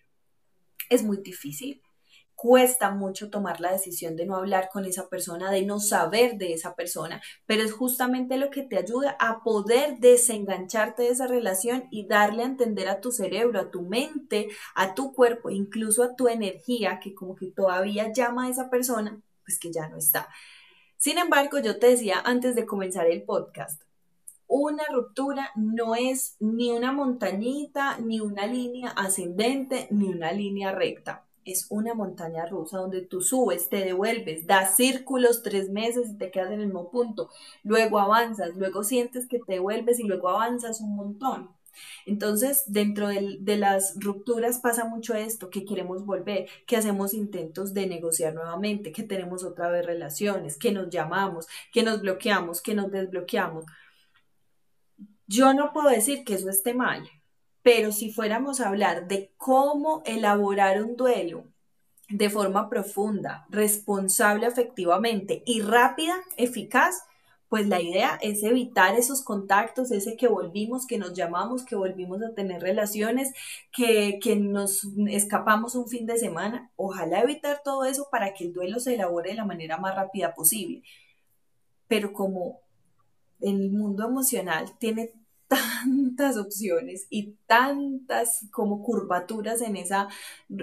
[0.89, 1.81] Es muy difícil,
[2.41, 6.53] cuesta mucho tomar la decisión de no hablar con esa persona, de no saber de
[6.53, 11.87] esa persona, pero es justamente lo que te ayuda a poder desengancharte de esa relación
[11.91, 16.15] y darle a entender a tu cerebro, a tu mente, a tu cuerpo, incluso a
[16.15, 20.27] tu energía, que como que todavía llama a esa persona, pues que ya no está.
[20.97, 23.83] Sin embargo, yo te decía antes de comenzar el podcast,
[24.47, 31.27] una ruptura no es ni una montañita, ni una línea ascendente, ni una línea recta
[31.45, 36.31] es una montaña rusa donde tú subes, te devuelves, das círculos tres meses y te
[36.31, 37.29] quedas en el mismo punto,
[37.63, 41.49] luego avanzas, luego sientes que te devuelves y luego avanzas un montón.
[42.05, 47.73] Entonces, dentro de, de, las rupturas pasa mucho esto, que queremos volver, que hacemos intentos
[47.73, 52.73] de negociar nuevamente, que tenemos otra vez relaciones, que nos llamamos, que nos bloqueamos, que
[52.75, 53.65] nos desbloqueamos.
[55.27, 57.09] Yo no puedo decir que eso esté mal,
[57.63, 61.45] pero si fuéramos a hablar de cómo elaborar un duelo
[62.09, 67.03] de forma profunda, responsable efectivamente y rápida, eficaz,
[67.51, 72.23] pues la idea es evitar esos contactos, ese que volvimos, que nos llamamos, que volvimos
[72.23, 73.33] a tener relaciones,
[73.73, 76.71] que, que nos escapamos un fin de semana.
[76.77, 80.33] Ojalá evitar todo eso para que el duelo se elabore de la manera más rápida
[80.33, 80.83] posible.
[81.89, 82.61] Pero como
[83.41, 85.11] el mundo emocional tiene
[85.51, 90.07] tantas opciones y tantas como curvaturas en esa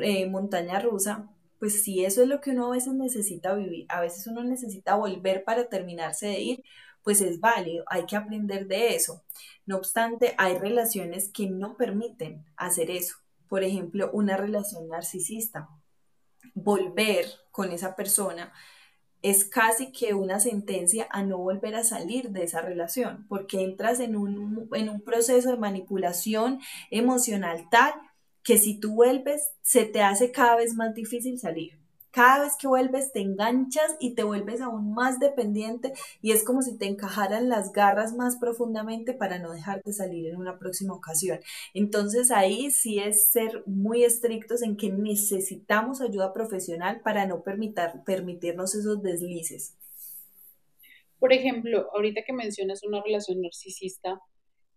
[0.02, 1.28] eh, montaña rusa,
[1.58, 4.94] pues si eso es lo que uno a veces necesita vivir, a veces uno necesita
[4.94, 6.64] volver para terminarse de ir,
[7.02, 9.22] pues es válido, hay que aprender de eso.
[9.66, 13.16] No obstante, hay relaciones que no permiten hacer eso.
[13.46, 15.68] Por ejemplo, una relación narcisista.
[16.54, 18.52] Volver con esa persona
[19.22, 24.00] es casi que una sentencia a no volver a salir de esa relación, porque entras
[24.00, 26.60] en un, en un proceso de manipulación
[26.90, 27.94] emocional tal
[28.42, 31.78] que si tú vuelves, se te hace cada vez más difícil salir.
[32.18, 36.62] Cada vez que vuelves te enganchas y te vuelves aún más dependiente y es como
[36.62, 41.38] si te encajaran las garras más profundamente para no dejarte salir en una próxima ocasión.
[41.74, 47.92] Entonces ahí sí es ser muy estrictos en que necesitamos ayuda profesional para no permitir,
[48.04, 49.76] permitirnos esos deslices.
[51.20, 54.20] Por ejemplo, ahorita que mencionas una relación narcisista,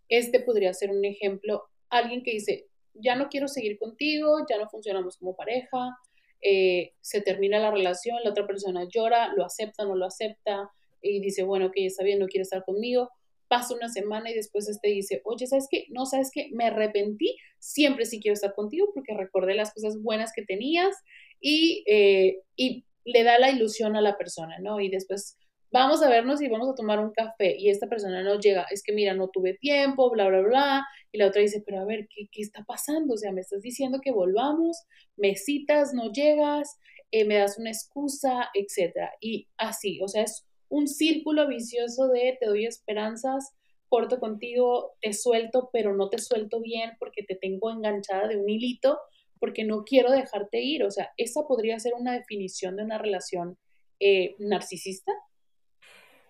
[0.09, 4.69] este podría ser un ejemplo, alguien que dice, ya no quiero seguir contigo, ya no
[4.69, 5.97] funcionamos como pareja,
[6.41, 10.69] eh, se termina la relación, la otra persona llora, lo acepta, no lo acepta,
[11.01, 13.09] y dice, bueno, que está bien, no quiere estar conmigo.
[13.47, 15.85] Pasa una semana y después este dice, oye, ¿sabes qué?
[15.89, 16.49] No, ¿sabes qué?
[16.53, 20.95] Me arrepentí, siempre sí quiero estar contigo porque recordé las cosas buenas que tenías
[21.41, 24.79] y, eh, y le da la ilusión a la persona, ¿no?
[24.79, 25.37] Y después
[25.71, 28.83] vamos a vernos y vamos a tomar un café y esta persona no llega, es
[28.83, 32.07] que mira, no tuve tiempo, bla, bla, bla, y la otra dice, pero a ver,
[32.13, 33.13] ¿qué, qué está pasando?
[33.13, 36.77] O sea, me estás diciendo que volvamos, me citas, no llegas,
[37.11, 39.11] eh, me das una excusa, etcétera.
[39.19, 43.53] Y así, o sea, es un círculo vicioso de te doy esperanzas,
[43.89, 48.49] corto contigo, te suelto, pero no te suelto bien porque te tengo enganchada de un
[48.49, 48.97] hilito,
[49.39, 50.85] porque no quiero dejarte ir.
[50.85, 53.57] O sea, esa podría ser una definición de una relación
[53.99, 55.11] eh, narcisista.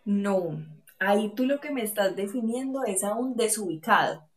[0.06, 0.64] No,
[1.00, 4.28] ahí tú lo que me estás definiendo es a un desubicado.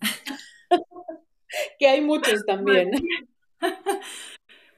[1.78, 2.90] que hay muchos también.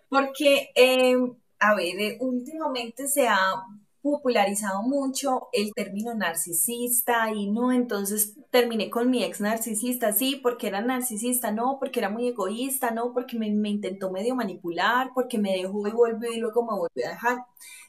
[0.08, 3.62] Porque, em, a ver, eh, últimamente se ha
[4.02, 10.66] popularizado mucho el término narcisista y no, entonces terminé con mi ex narcisista, sí, porque
[10.66, 15.38] era narcisista, no, porque era muy egoísta, no, porque me, me intentó medio manipular, porque
[15.38, 17.38] me dejó y volvió y luego me volvió a dejar.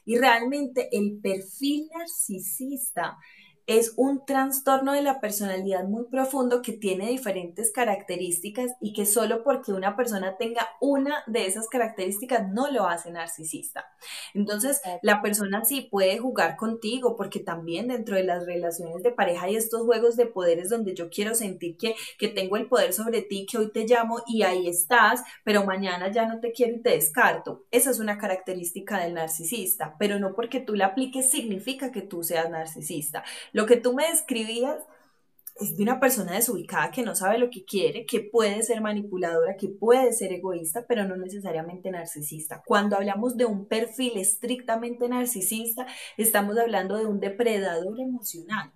[0.04, 3.18] Y realmente el perfil narcisista
[3.66, 9.42] es un trastorno de la personalidad muy profundo que tiene diferentes características y que solo
[9.42, 13.86] porque una persona tenga una de esas características no lo hace narcisista.
[14.34, 19.46] Entonces, la persona sí puede jugar contigo porque también dentro de las relaciones de pareja
[19.46, 23.22] hay estos juegos de poderes donde yo quiero sentir que, que tengo el poder sobre
[23.22, 26.82] ti, que hoy te llamo y ahí estás, pero mañana ya no te quiero y
[26.82, 27.64] te descarto.
[27.70, 32.22] Esa es una característica del narcisista, pero no porque tú la apliques significa que tú
[32.22, 33.24] seas narcisista.
[33.54, 34.80] Lo que tú me describías
[35.60, 39.56] es de una persona desubicada que no sabe lo que quiere, que puede ser manipuladora,
[39.56, 42.62] que puede ser egoísta, pero no necesariamente narcisista.
[42.66, 45.86] Cuando hablamos de un perfil estrictamente narcisista,
[46.16, 48.72] estamos hablando de un depredador emocional,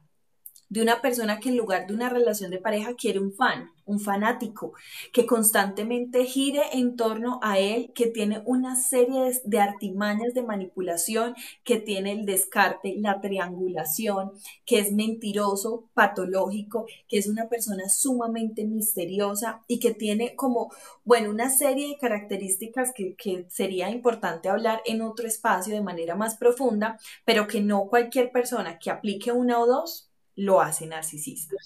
[0.69, 4.01] de una persona que en lugar de una relación de pareja quiere un fan, un
[4.01, 4.75] fanático
[5.13, 11.35] que constantemente gire en torno a él, que tiene una serie de, artimañas de manipulación,
[11.65, 14.33] que tiene el descarte, la triangulación,
[14.67, 20.71] que es mentiroso, patológico, que es una persona sumamente misteriosa y que tiene como,
[21.05, 26.15] bueno, una serie de características que, que sería importante hablar en otro espacio de manera
[26.15, 30.08] más profunda, pero que no cualquier persona que aplique una o dos
[30.39, 31.57] lo hace narcisista.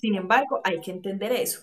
[0.00, 1.60] Sin embargo, hay que entender eso.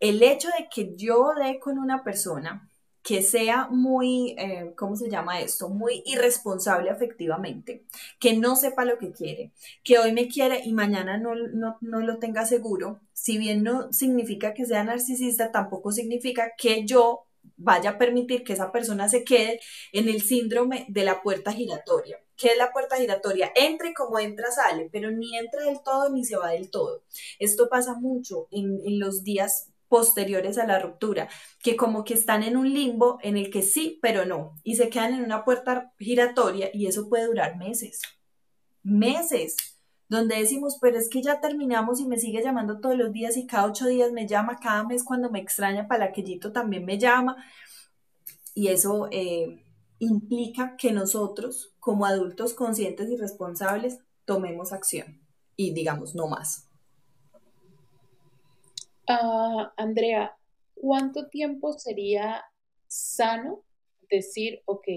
[0.00, 2.70] El hecho de que yo dé con una persona
[3.02, 5.68] que sea muy, eh, ¿cómo se llama esto?
[5.68, 7.84] Muy irresponsable afectivamente,
[8.18, 9.52] que no sepa lo que quiere,
[9.84, 13.92] que hoy me quiere y mañana no, no, no lo tenga seguro, si bien no
[13.92, 19.24] significa que sea narcisista, tampoco significa que yo vaya a permitir que esa persona se
[19.24, 19.60] quede
[19.92, 22.18] en el síndrome de la puerta giratoria.
[22.36, 23.50] ¿Qué es la puerta giratoria?
[23.54, 27.02] Entre como entra, sale, pero ni entra del todo ni se va del todo.
[27.38, 31.28] Esto pasa mucho en, en los días posteriores a la ruptura,
[31.62, 34.88] que como que están en un limbo en el que sí, pero no, y se
[34.90, 38.02] quedan en una puerta giratoria y eso puede durar meses,
[38.82, 39.56] meses,
[40.08, 43.46] donde decimos, pero es que ya terminamos y me sigue llamando todos los días y
[43.46, 47.36] cada ocho días me llama, cada mes cuando me extraña para aquellito también me llama,
[48.54, 49.64] y eso eh,
[49.98, 55.20] implica que nosotros, como adultos conscientes y responsables, tomemos acción
[55.54, 56.68] y digamos no más.
[59.06, 60.36] Ah, Andrea,
[60.74, 62.42] ¿cuánto tiempo sería
[62.88, 63.62] sano
[64.10, 64.88] decir, ok,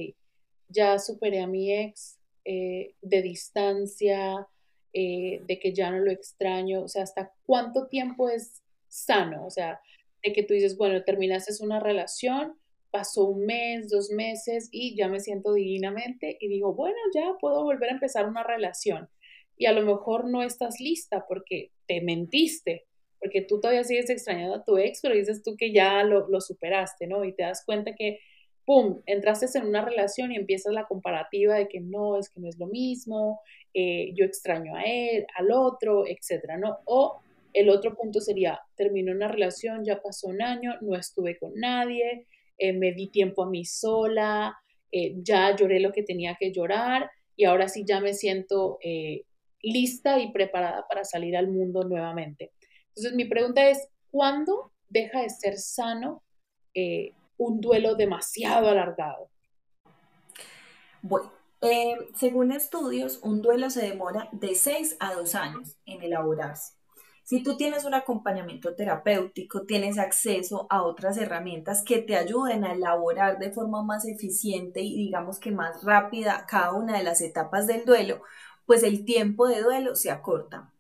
[0.68, 4.48] ya superé a mi ex eh, de distancia,
[4.92, 6.82] eh, de que ya no lo extraño?
[6.82, 9.46] O sea, ¿hasta cuánto tiempo es sano?
[9.46, 9.80] O sea,
[10.24, 12.58] de que tú dices, bueno, terminaste una relación,
[12.92, 17.64] pasó un mes, dos meses y ya me siento divinamente y digo, bueno, ya puedo
[17.64, 19.10] volver a empezar una relación.
[19.58, 22.86] Y a lo mejor no estás lista porque te mentiste,
[23.20, 27.08] porque tú todavía sigues extrañando a tu ex, pero dices tú que ya lo, superaste,
[27.08, 27.26] ¿no?
[27.26, 28.20] Y te das cuenta que,
[28.66, 32.48] ¡pum!, entraste en una relación y empiezas la comparativa de que no, es que no
[32.48, 33.42] es lo mismo,
[33.74, 36.78] eh, yo extraño a él, al otro, etcétera, ¿no?
[36.86, 37.20] O
[37.54, 42.28] el otro punto sería, terminó una relación, ya pasó un año, no estuve con nadie,
[42.60, 44.58] eh, me di tiempo a mí sola,
[44.92, 49.24] eh, ya lloré lo que tenía que llorar y ahora sí ya me siento eh,
[49.62, 52.52] lista y preparada para salir al mundo nuevamente.
[52.90, 56.24] Entonces mi pregunta es, ¿cuándo deja de ser sano
[57.38, 59.30] un duelo demasiado alargado?
[61.02, 61.32] Bueno,
[62.16, 66.79] según estudios, un duelo se demora de 6 a 2 años en elaborarse.
[67.30, 72.74] Si tú tienes un acompañamiento terapéutico, tienes acceso a otras herramientas que te ayuden a
[72.74, 77.68] elaborar de forma más eficiente y digamos que más rápida cada una de las etapas
[77.68, 78.24] del duelo,
[78.66, 80.74] pues el tiempo de duelo se acorta.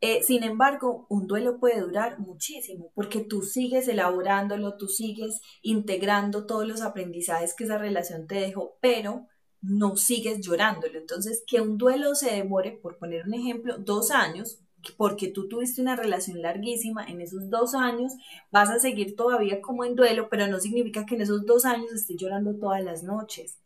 [0.00, 6.46] Eh, sin embargo, un duelo puede durar muchísimo porque tú sigues elaborándolo, tú sigues integrando
[6.46, 9.26] todos los aprendizajes que esa relación te dejó, pero
[9.60, 11.00] no sigues llorándolo.
[11.00, 14.60] Entonces, que un duelo se demore, por poner un ejemplo, dos años,
[14.96, 18.12] porque tú tuviste una relación larguísima en esos dos años,
[18.50, 21.92] vas a seguir todavía como en duelo, pero no significa que en esos dos años
[21.92, 23.58] estés llorando todas las noches.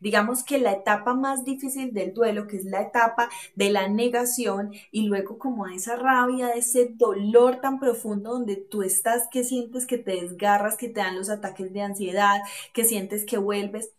[0.00, 4.72] Digamos que la etapa más difícil del duelo, que es la etapa de la negación
[4.92, 9.98] y luego como esa rabia, ese dolor tan profundo donde tú estás, que sientes que
[9.98, 12.40] te desgarras, que te dan los ataques de ansiedad,
[12.72, 13.90] que sientes que vuelves.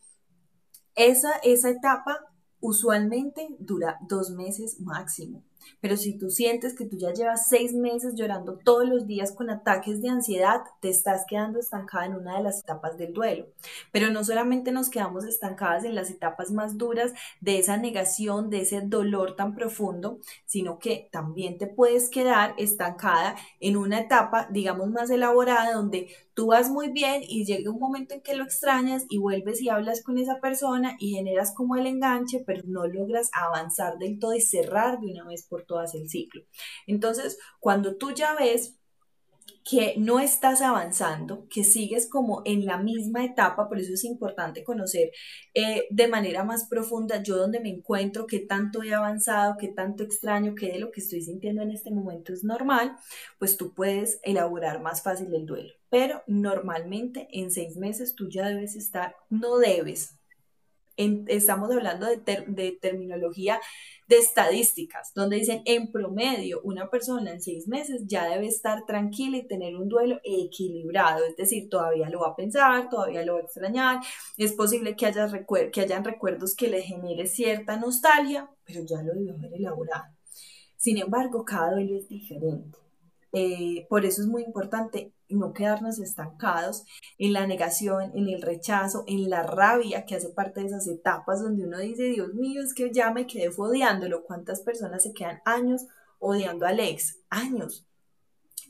[0.95, 2.19] Esa, esa etapa
[2.61, 5.43] usualmente dura dos meses máximo.
[5.81, 9.49] Pero si tú sientes que tú ya llevas seis meses llorando todos los días con
[9.49, 13.47] ataques de ansiedad, te estás quedando estancada en una de las etapas del duelo.
[13.91, 18.61] Pero no solamente nos quedamos estancadas en las etapas más duras de esa negación, de
[18.61, 24.89] ese dolor tan profundo, sino que también te puedes quedar estancada en una etapa, digamos,
[24.89, 29.05] más elaborada, donde tú vas muy bien y llega un momento en que lo extrañas
[29.09, 33.29] y vuelves y hablas con esa persona y generas como el enganche, pero no logras
[33.33, 36.43] avanzar del todo y cerrar de una vez por todas el ciclo.
[36.87, 38.79] Entonces, cuando tú ya ves
[39.69, 44.63] que no estás avanzando, que sigues como en la misma etapa, por eso es importante
[44.63, 45.11] conocer
[45.53, 50.03] eh, de manera más profunda yo donde me encuentro, qué tanto he avanzado, qué tanto
[50.03, 52.95] extraño, qué de lo que estoy sintiendo en este momento es normal,
[53.37, 55.73] pues tú puedes elaborar más fácil el duelo.
[55.89, 60.18] Pero normalmente en seis meses tú ya debes estar, no debes,
[61.27, 63.59] estamos hablando de, terminología
[64.07, 69.37] de estadísticas, donde dicen en promedio una persona en seis meses ya debe estar tranquila
[69.37, 73.39] y tener un duelo equilibrado, es decir, todavía lo va a pensar, todavía lo va
[73.39, 73.99] a extrañar,
[74.37, 75.29] es posible que, haya
[75.71, 80.05] que hayan recuerdos que le genere cierta nostalgia, pero ya lo debió haber elaborado.
[80.75, 82.77] Sin embargo, cada duelo es diferente.
[83.31, 86.85] Eh, por eso es muy importante no quedarnos estancados
[87.17, 91.41] en la negación, en el rechazo, en la rabia que hace parte de esas etapas
[91.41, 94.23] donde uno dice, Dios mío, es que ya me quedé odiándolo.
[94.23, 95.85] ¿Cuántas personas se quedan años
[96.19, 97.19] odiando al ex?
[97.29, 97.85] Años.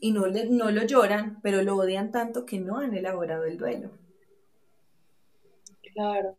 [0.00, 3.58] Y no, le, no lo lloran, pero lo odian tanto que no han elaborado el
[3.58, 3.90] duelo.
[5.94, 6.36] Claro.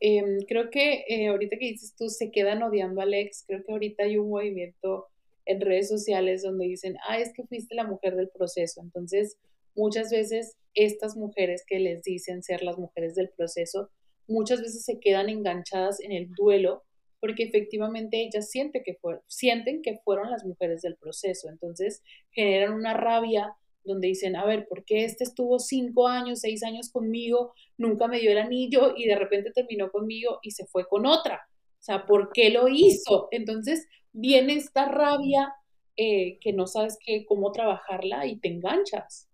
[0.00, 3.72] Em, creo que eh, ahorita que dices tú, se quedan odiando al ex, creo que
[3.72, 5.08] ahorita hay un movimiento
[5.46, 8.80] en redes sociales donde dicen, ah, es que fuiste la mujer del proceso.
[8.82, 9.38] Entonces,
[9.74, 13.90] muchas veces estas mujeres que les dicen ser las mujeres del proceso,
[14.26, 16.82] muchas veces se quedan enganchadas en el duelo
[17.20, 21.48] porque efectivamente ellas sienten que, sienten que fueron las mujeres del proceso.
[21.48, 26.62] Entonces, generan una rabia donde dicen, a ver, ¿por qué este estuvo cinco años, seis
[26.62, 30.86] años conmigo, nunca me dio el anillo y de repente terminó conmigo y se fue
[30.86, 31.40] con otra?
[31.46, 33.28] O sea, ¿por qué lo hizo?
[33.30, 35.54] Entonces, viene esta rabia
[35.96, 36.96] eh, que no sabes
[37.28, 39.28] cómo trabajarla y te enganchas.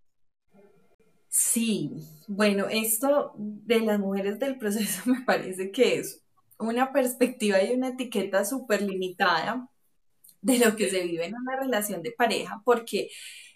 [1.29, 1.91] Sí,
[2.27, 6.21] bueno, esto de las mujeres del proceso me parece que es
[6.59, 9.69] una perspectiva y una etiqueta súper limitada
[10.41, 13.09] de lo que se vive en una relación de pareja, porque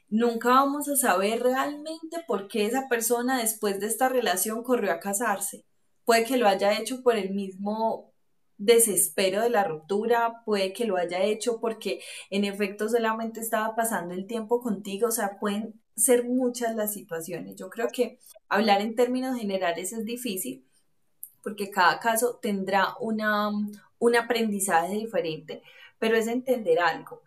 [0.07, 4.99] nunca vamos a saber realmente por qué esa persona después de esta relación corrió a
[4.99, 5.65] casarse.
[6.05, 8.13] Puede que lo haya hecho por el mismo
[8.57, 14.13] desespero de la ruptura, puede que lo haya hecho porque en efecto solamente estaba pasando
[14.13, 17.55] el tiempo contigo, o sea, pueden ser muchas las situaciones.
[17.55, 20.65] Yo creo que hablar en términos generales es difícil
[21.43, 23.51] porque cada caso tendrá una,
[23.99, 25.61] un aprendizaje diferente,
[25.99, 27.21] pero es entender algo.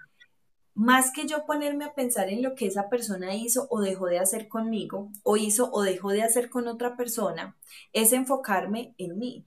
[0.74, 4.18] Más que yo ponerme a pensar en lo que esa persona hizo o dejó de
[4.18, 7.56] hacer conmigo, o hizo o dejó de hacer con otra persona,
[7.92, 9.46] es enfocarme en mí.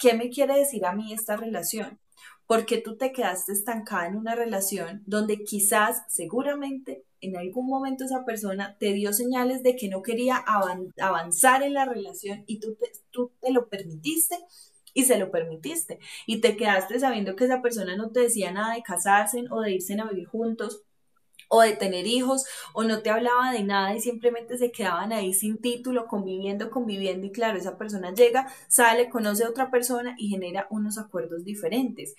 [0.00, 2.00] ¿Qué me quiere decir a mí esta relación?
[2.46, 8.24] Porque tú te quedaste estancada en una relación donde quizás, seguramente, en algún momento esa
[8.24, 10.42] persona te dio señales de que no quería
[10.96, 14.36] avanzar en la relación y tú te, tú te lo permitiste
[14.94, 15.98] y se lo permitiste.
[16.26, 19.72] Y te quedaste sabiendo que esa persona no te decía nada de casarse o de
[19.72, 20.82] irse a vivir juntos
[21.48, 25.34] o de tener hijos, o no te hablaba de nada y simplemente se quedaban ahí
[25.34, 30.28] sin título, conviviendo, conviviendo, y claro, esa persona llega, sale, conoce a otra persona y
[30.28, 32.14] genera unos acuerdos diferentes.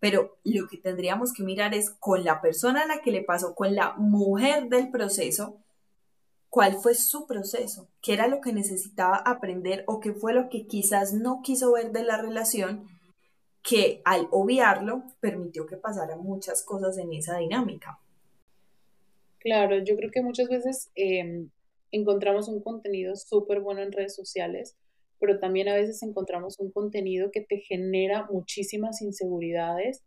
[0.00, 3.54] Pero lo que tendríamos que mirar es con la persona a la que le pasó,
[3.54, 5.58] con la mujer del proceso,
[6.54, 10.66] cuál fue su proceso, qué era lo que necesitaba aprender o qué fue lo que
[10.66, 12.86] quizás no quiso ver de la relación
[13.64, 17.98] que al obviarlo permitió que pasaran muchas cosas en esa dinámica.
[19.44, 21.50] Claro, yo creo que muchas veces em,
[21.92, 24.74] encontramos un contenido súper bueno en redes sociales,
[25.20, 30.02] pero también a veces encontramos un contenido que te genera muchísimas inseguridades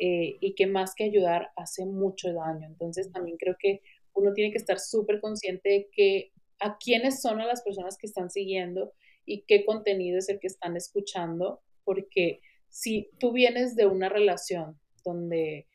[0.00, 2.66] eh, y que más que ayudar hace mucho daño.
[2.66, 3.82] Entonces también creo que
[4.14, 8.30] uno tiene que estar súper consciente de que a quiénes son las personas que están
[8.30, 8.92] siguiendo
[9.24, 14.76] y qué contenido es el que están escuchando, porque si tú vienes de una relación
[15.04, 15.68] donde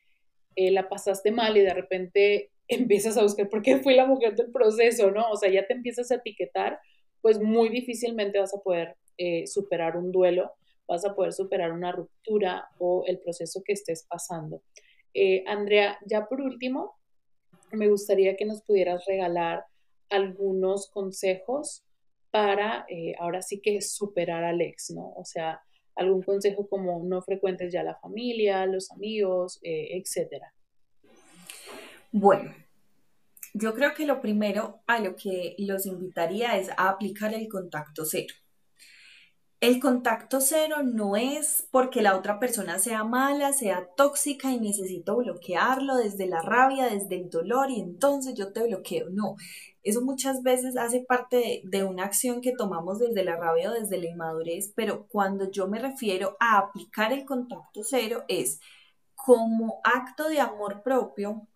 [0.56, 4.36] eh, la pasaste mal y de repente empiezas a buscar por qué fui la mujer
[4.36, 5.30] del proceso, ¿no?
[5.30, 6.78] O sea, ya te empiezas a etiquetar,
[7.22, 10.52] pues muy difícilmente vas a poder eh, superar un duelo,
[10.86, 14.62] vas a poder superar una ruptura o el proceso que estés pasando.
[15.14, 16.94] Eh, Andrea, ya por último,
[17.72, 19.64] me gustaría que nos pudieras regalar
[20.10, 21.84] algunos consejos
[22.30, 25.12] para eh, ahora sí que superar al ex, ¿no?
[25.16, 25.60] O sea,
[25.96, 30.54] algún consejo como no frecuentes ya la familia, los amigos, etcétera.
[32.12, 32.54] Bueno,
[33.54, 38.04] yo creo que lo primero a lo que los invitaría es a aplicar el contacto
[38.04, 38.34] cero.
[39.60, 45.16] El contacto cero no es porque la otra persona sea mala, sea tóxica y necesito
[45.16, 49.10] bloquearlo desde la rabia, desde el dolor y entonces yo te bloqueo.
[49.10, 49.34] No,
[49.82, 53.74] eso muchas veces hace parte de, de, una acción que tomamos desde la rabia o
[53.74, 58.60] desde la inmadurez, pero cuando yo me refiero a aplicar el contacto cero es
[59.16, 61.48] como acto de amor propio,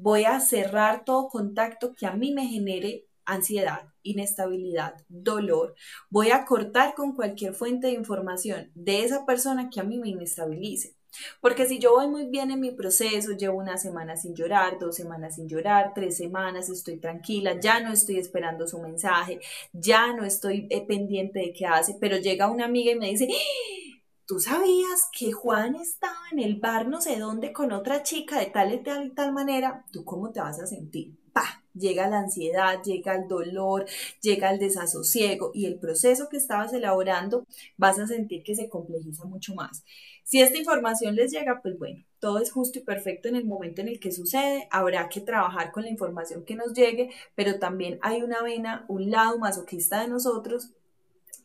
[0.00, 5.74] voy a cerrar todo contacto que a mí me genere ansiedad, inestabilidad, dolor.
[6.10, 10.10] Voy a cortar con cualquier fuente de información de esa persona que a mí me
[10.10, 10.94] inestabilice.
[11.40, 14.96] Porque si yo voy muy bien en mi proceso, llevo una semana sin llorar, dos
[14.96, 19.40] semanas sin llorar, tres semanas, estoy tranquila, ya no estoy esperando su mensaje,
[19.72, 23.28] ya no estoy eh, pendiente de qué hace, pero llega una amiga y me dice,
[24.26, 28.46] ¿Tú sabías que Juan estaba en el bar no sé dónde con otra chica de
[28.46, 29.84] tal y tal y tal manera?
[29.92, 31.14] ¿Tú cómo te vas a sentir?
[31.32, 31.62] ¡Pah!
[31.74, 33.86] Llega la ansiedad, llega el dolor,
[34.20, 37.46] llega el desasosiego y el proceso que estabas elaborando
[37.76, 39.84] vas a sentir que se complejiza mucho más.
[40.24, 43.80] Si esta información les llega, pues bueno, todo es justo y perfecto en el momento
[43.80, 44.66] en el que sucede.
[44.72, 49.08] Habrá que trabajar con la información que nos llegue, pero también hay una vena, un
[49.08, 50.72] lado masoquista de nosotros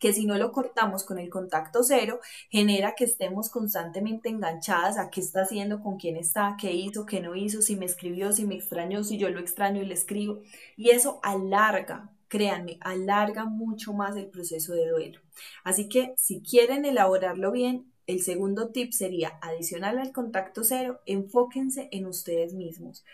[0.02, 2.18] que si no lo cortamos con el contacto cero,
[2.50, 7.20] genera que estemos constantemente enganchadas a qué está haciendo, con quién está, qué hizo, qué
[7.20, 10.40] no hizo, si me escribió, si me extrañó, si yo lo extraño y le escribo.
[10.76, 15.20] Y eso alarga, créanme, alarga mucho más el proceso de duelo.
[15.62, 21.88] Así que si quieren elaborarlo bien, el segundo tip sería, adicional al contacto cero, enfóquense
[21.92, 23.04] en ustedes mismos.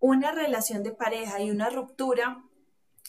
[0.00, 2.42] Una relación de pareja y una ruptura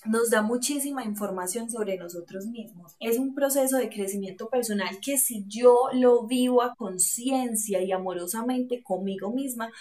[0.05, 2.95] nos da muchísima información sobre nosotros mismos.
[2.99, 8.83] Es un proceso de crecimiento personal que si yo lo vivo a conciencia y amorosamente
[8.83, 9.71] conmigo misma,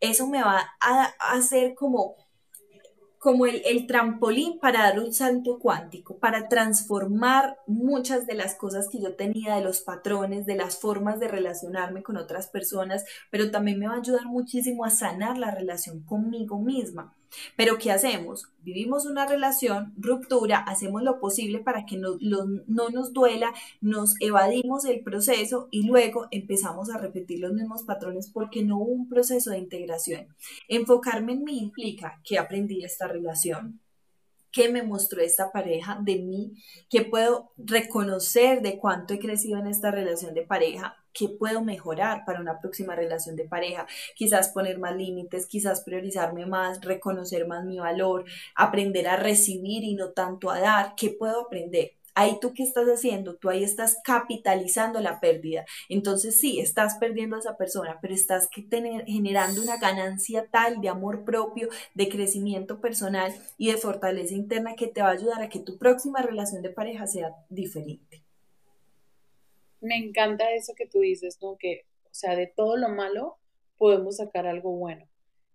[0.00, 2.16] eso me va a hacer como
[3.20, 8.88] como el, el, trampolín para dar un salto cuántico, para transformar muchas de las cosas
[8.88, 13.50] que yo tenía, de los patrones, de las formas de relacionarme con otras personas, pero
[13.50, 17.14] también me va a ayudar muchísimo a sanar la relación conmigo misma.
[17.56, 18.48] Pero ¿qué hacemos?
[18.62, 24.84] Vivimos una relación, ruptura, hacemos lo posible para que no, no, nos duela, nos evadimos
[24.84, 29.50] el proceso y luego empezamos a repetir los mismos patrones porque no hubo un proceso
[29.50, 30.28] de integración.
[30.68, 33.80] Enfocarme en mí implica que aprendí esta relación,
[34.52, 36.52] qué me mostró esta pareja de mí,
[36.88, 42.24] qué puedo reconocer de cuánto he crecido en esta relación de pareja, qué puedo mejorar
[42.24, 43.86] para una próxima relación de pareja.
[44.14, 49.94] Quizás poner más límites, quizás priorizarme más, reconocer más mi valor, aprender a recibir y
[49.94, 50.94] no tanto a dar.
[50.96, 51.92] ¿Qué puedo aprender?
[52.14, 55.64] Ahí tú qué estás haciendo, tú ahí estás capitalizando la pérdida.
[55.88, 58.48] Entonces sí, estás perdiendo a esa persona, pero estás
[59.06, 64.88] generando una ganancia tal de amor propio, de crecimiento personal y de fortaleza interna que
[64.88, 68.24] te va a ayudar a que tu próxima relación de pareja sea diferente.
[69.80, 71.56] Me encanta eso que tú dices, ¿no?
[71.58, 73.36] Que, o sea, de todo lo malo
[73.78, 75.06] podemos sacar algo bueno.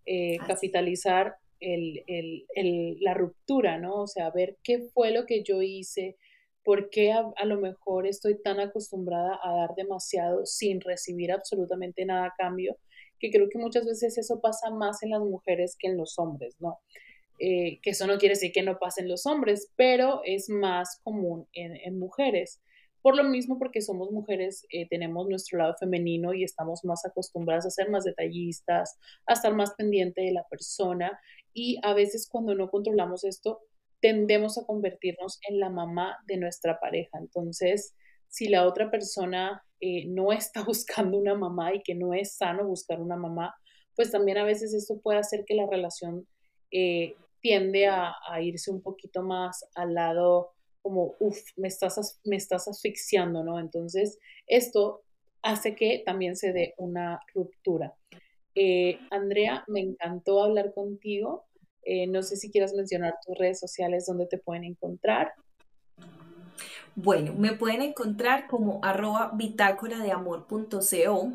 [0.05, 4.01] Eh, capitalizar la ruptura, ¿no?
[4.01, 6.17] O sea, ver qué fue lo que yo hice,
[6.65, 12.25] ¿Por qué a, lo mejor estoy tan acostumbrada a dar demasiado sin recibir absolutamente nada
[12.25, 12.79] a cambio?
[13.19, 16.55] Que creo que muchas veces eso pasa más en las mujeres que en los hombres,
[16.59, 16.79] ¿no?
[17.37, 21.47] Eh, que eso no quiere decir que no pasen los hombres, pero es más común
[21.53, 22.59] en, mujeres.
[23.05, 27.67] Por lo mismo, porque somos mujeres, eh, tenemos nuestro lado femenino y estamos más acostumbradas
[27.67, 28.97] a ser más detallistas,
[29.27, 31.19] a estar más pendiente de la persona
[31.53, 33.59] y a veces cuando no controlamos esto,
[33.99, 37.19] tendemos a convertirnos en la mamá de nuestra pareja.
[37.19, 37.93] Entonces,
[38.27, 42.65] si la otra persona eh, no está buscando una mamá y que no es sano
[42.65, 43.53] buscar una mamá,
[43.95, 46.27] pues también a veces esto puede hacer que la relación
[46.71, 50.54] eh, tiende a, irse un poquito más al lado
[50.85, 53.59] como, uff, me estás, me estás asfixiando, ¿no?
[53.59, 55.01] Entonces, esto
[55.41, 57.95] hace que también se dé una ruptura.
[58.53, 61.47] Eh, Andrea, me encantó hablar contigo.
[61.81, 65.33] Eh, no sé si quieras mencionar tus redes sociales donde te pueden encontrar.
[66.93, 71.33] Bueno, me pueden encontrar como arroba bitácora de amor.co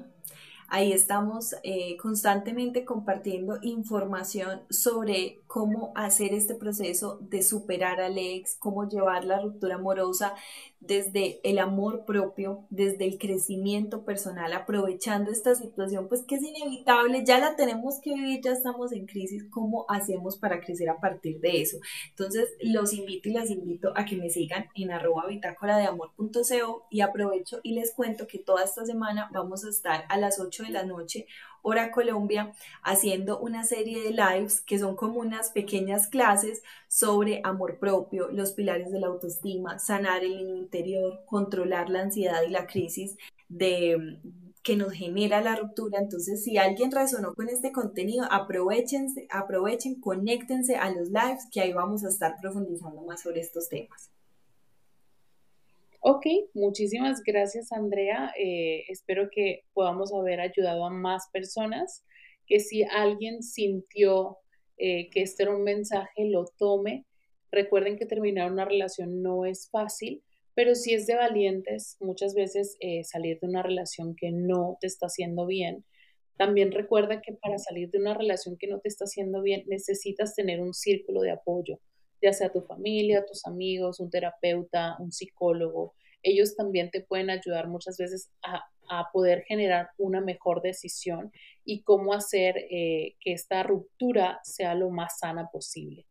[0.72, 8.54] Ahí estamos eh, constantemente compartiendo información sobre cómo hacer este proceso de superar al ex,
[8.54, 10.32] cómo llevar la ruptura amorosa
[10.80, 17.22] desde el amor propio, desde el crecimiento personal, aprovechando esta situación, pues que es inevitable,
[17.24, 21.38] ya la tenemos que vivir, ya estamos en crisis, ¿cómo hacemos para crecer a partir
[21.40, 21.78] de eso?
[22.08, 26.86] Entonces, los invito y las invito a que me sigan en arroba bitácora de amor.co
[26.90, 30.64] y aprovecho y les cuento que toda esta semana vamos a estar a las 8
[30.64, 31.26] de la noche,
[31.62, 32.52] hora Colombia,
[32.82, 38.52] haciendo una serie de lives que son como unas pequeñas clases sobre amor propio, los
[38.52, 43.16] pilares de la autoestima, sanar el interior, controlar la ansiedad y la crisis
[43.48, 44.18] de
[44.62, 45.98] que nos genera la ruptura.
[46.00, 51.72] Entonces, si alguien resonó con este contenido, aprovechense, aprovechen, conéctense a los lives que ahí
[51.72, 54.10] vamos a estar profundizando más sobre estos temas.
[56.02, 56.24] Ok,
[56.54, 58.32] muchísimas gracias Andrea.
[58.38, 62.04] Eh, espero que podamos haber ayudado a más personas,
[62.46, 64.38] que si alguien sintió
[64.78, 67.04] eh, que este era un mensaje, lo tome.
[67.52, 70.22] Recuerden que terminar una relación no es fácil,
[70.54, 74.86] pero si es de valientes muchas veces eh, salir de una relación que no te
[74.86, 75.84] está haciendo bien.
[76.38, 80.34] También recuerda que para salir de una relación que no te está haciendo bien necesitas
[80.34, 81.78] tener un círculo de apoyo
[82.22, 85.94] ya sea tu familia, tus amigos, un terapeuta, un psicólogo.
[86.22, 88.66] Ellos también te pueden ayudar muchas veces a,
[89.12, 91.30] poder generar una mejor decisión
[91.64, 96.06] y cómo hacer eh, que esta ruptura sea lo más sana posible.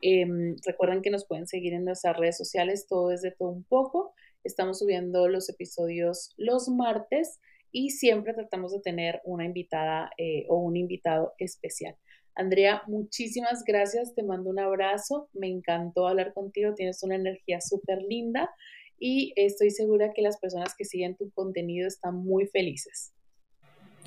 [0.00, 3.64] Em, recuerden que nos pueden seguir en nuestras redes sociales, todo es de todo un
[3.64, 4.14] poco.
[4.44, 7.38] Estamos subiendo los episodios los martes
[7.70, 11.96] y siempre tratamos de tener una invitada eh, o un invitado especial.
[12.34, 18.02] Andrea, muchísimas gracias, te mando un abrazo, me encantó hablar contigo, tienes una energía súper
[18.02, 18.50] linda
[18.98, 23.12] y estoy segura que las personas que siguen tu contenido están muy felices.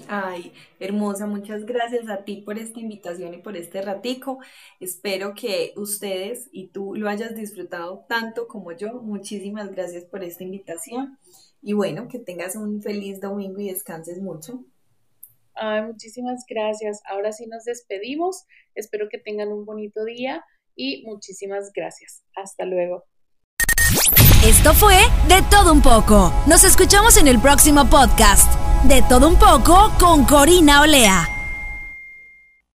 [0.08, 4.40] Ay, hermosa, muchas gracias a ti por esta invitación y por este ratico.
[4.80, 9.02] Espero que ustedes y tú lo hayas disfrutado tanto como yo.
[9.02, 11.18] Muchísimas gracias por esta invitación
[11.62, 14.64] y bueno, que tengas un feliz domingo y descanses mucho.
[15.56, 17.02] Ay, muchísimas gracias.
[17.06, 18.46] Ahora sí nos despedimos.
[18.76, 20.44] Espero que tengan un bonito día
[20.76, 22.24] y muchísimas gracias.
[22.36, 23.06] Hasta luego.
[24.46, 24.98] Esto fue
[25.28, 26.32] De Todo Un poco.
[26.48, 28.54] Nos escuchamos en el próximo podcast.
[28.84, 31.35] De Todo Un poco con Corina Olea.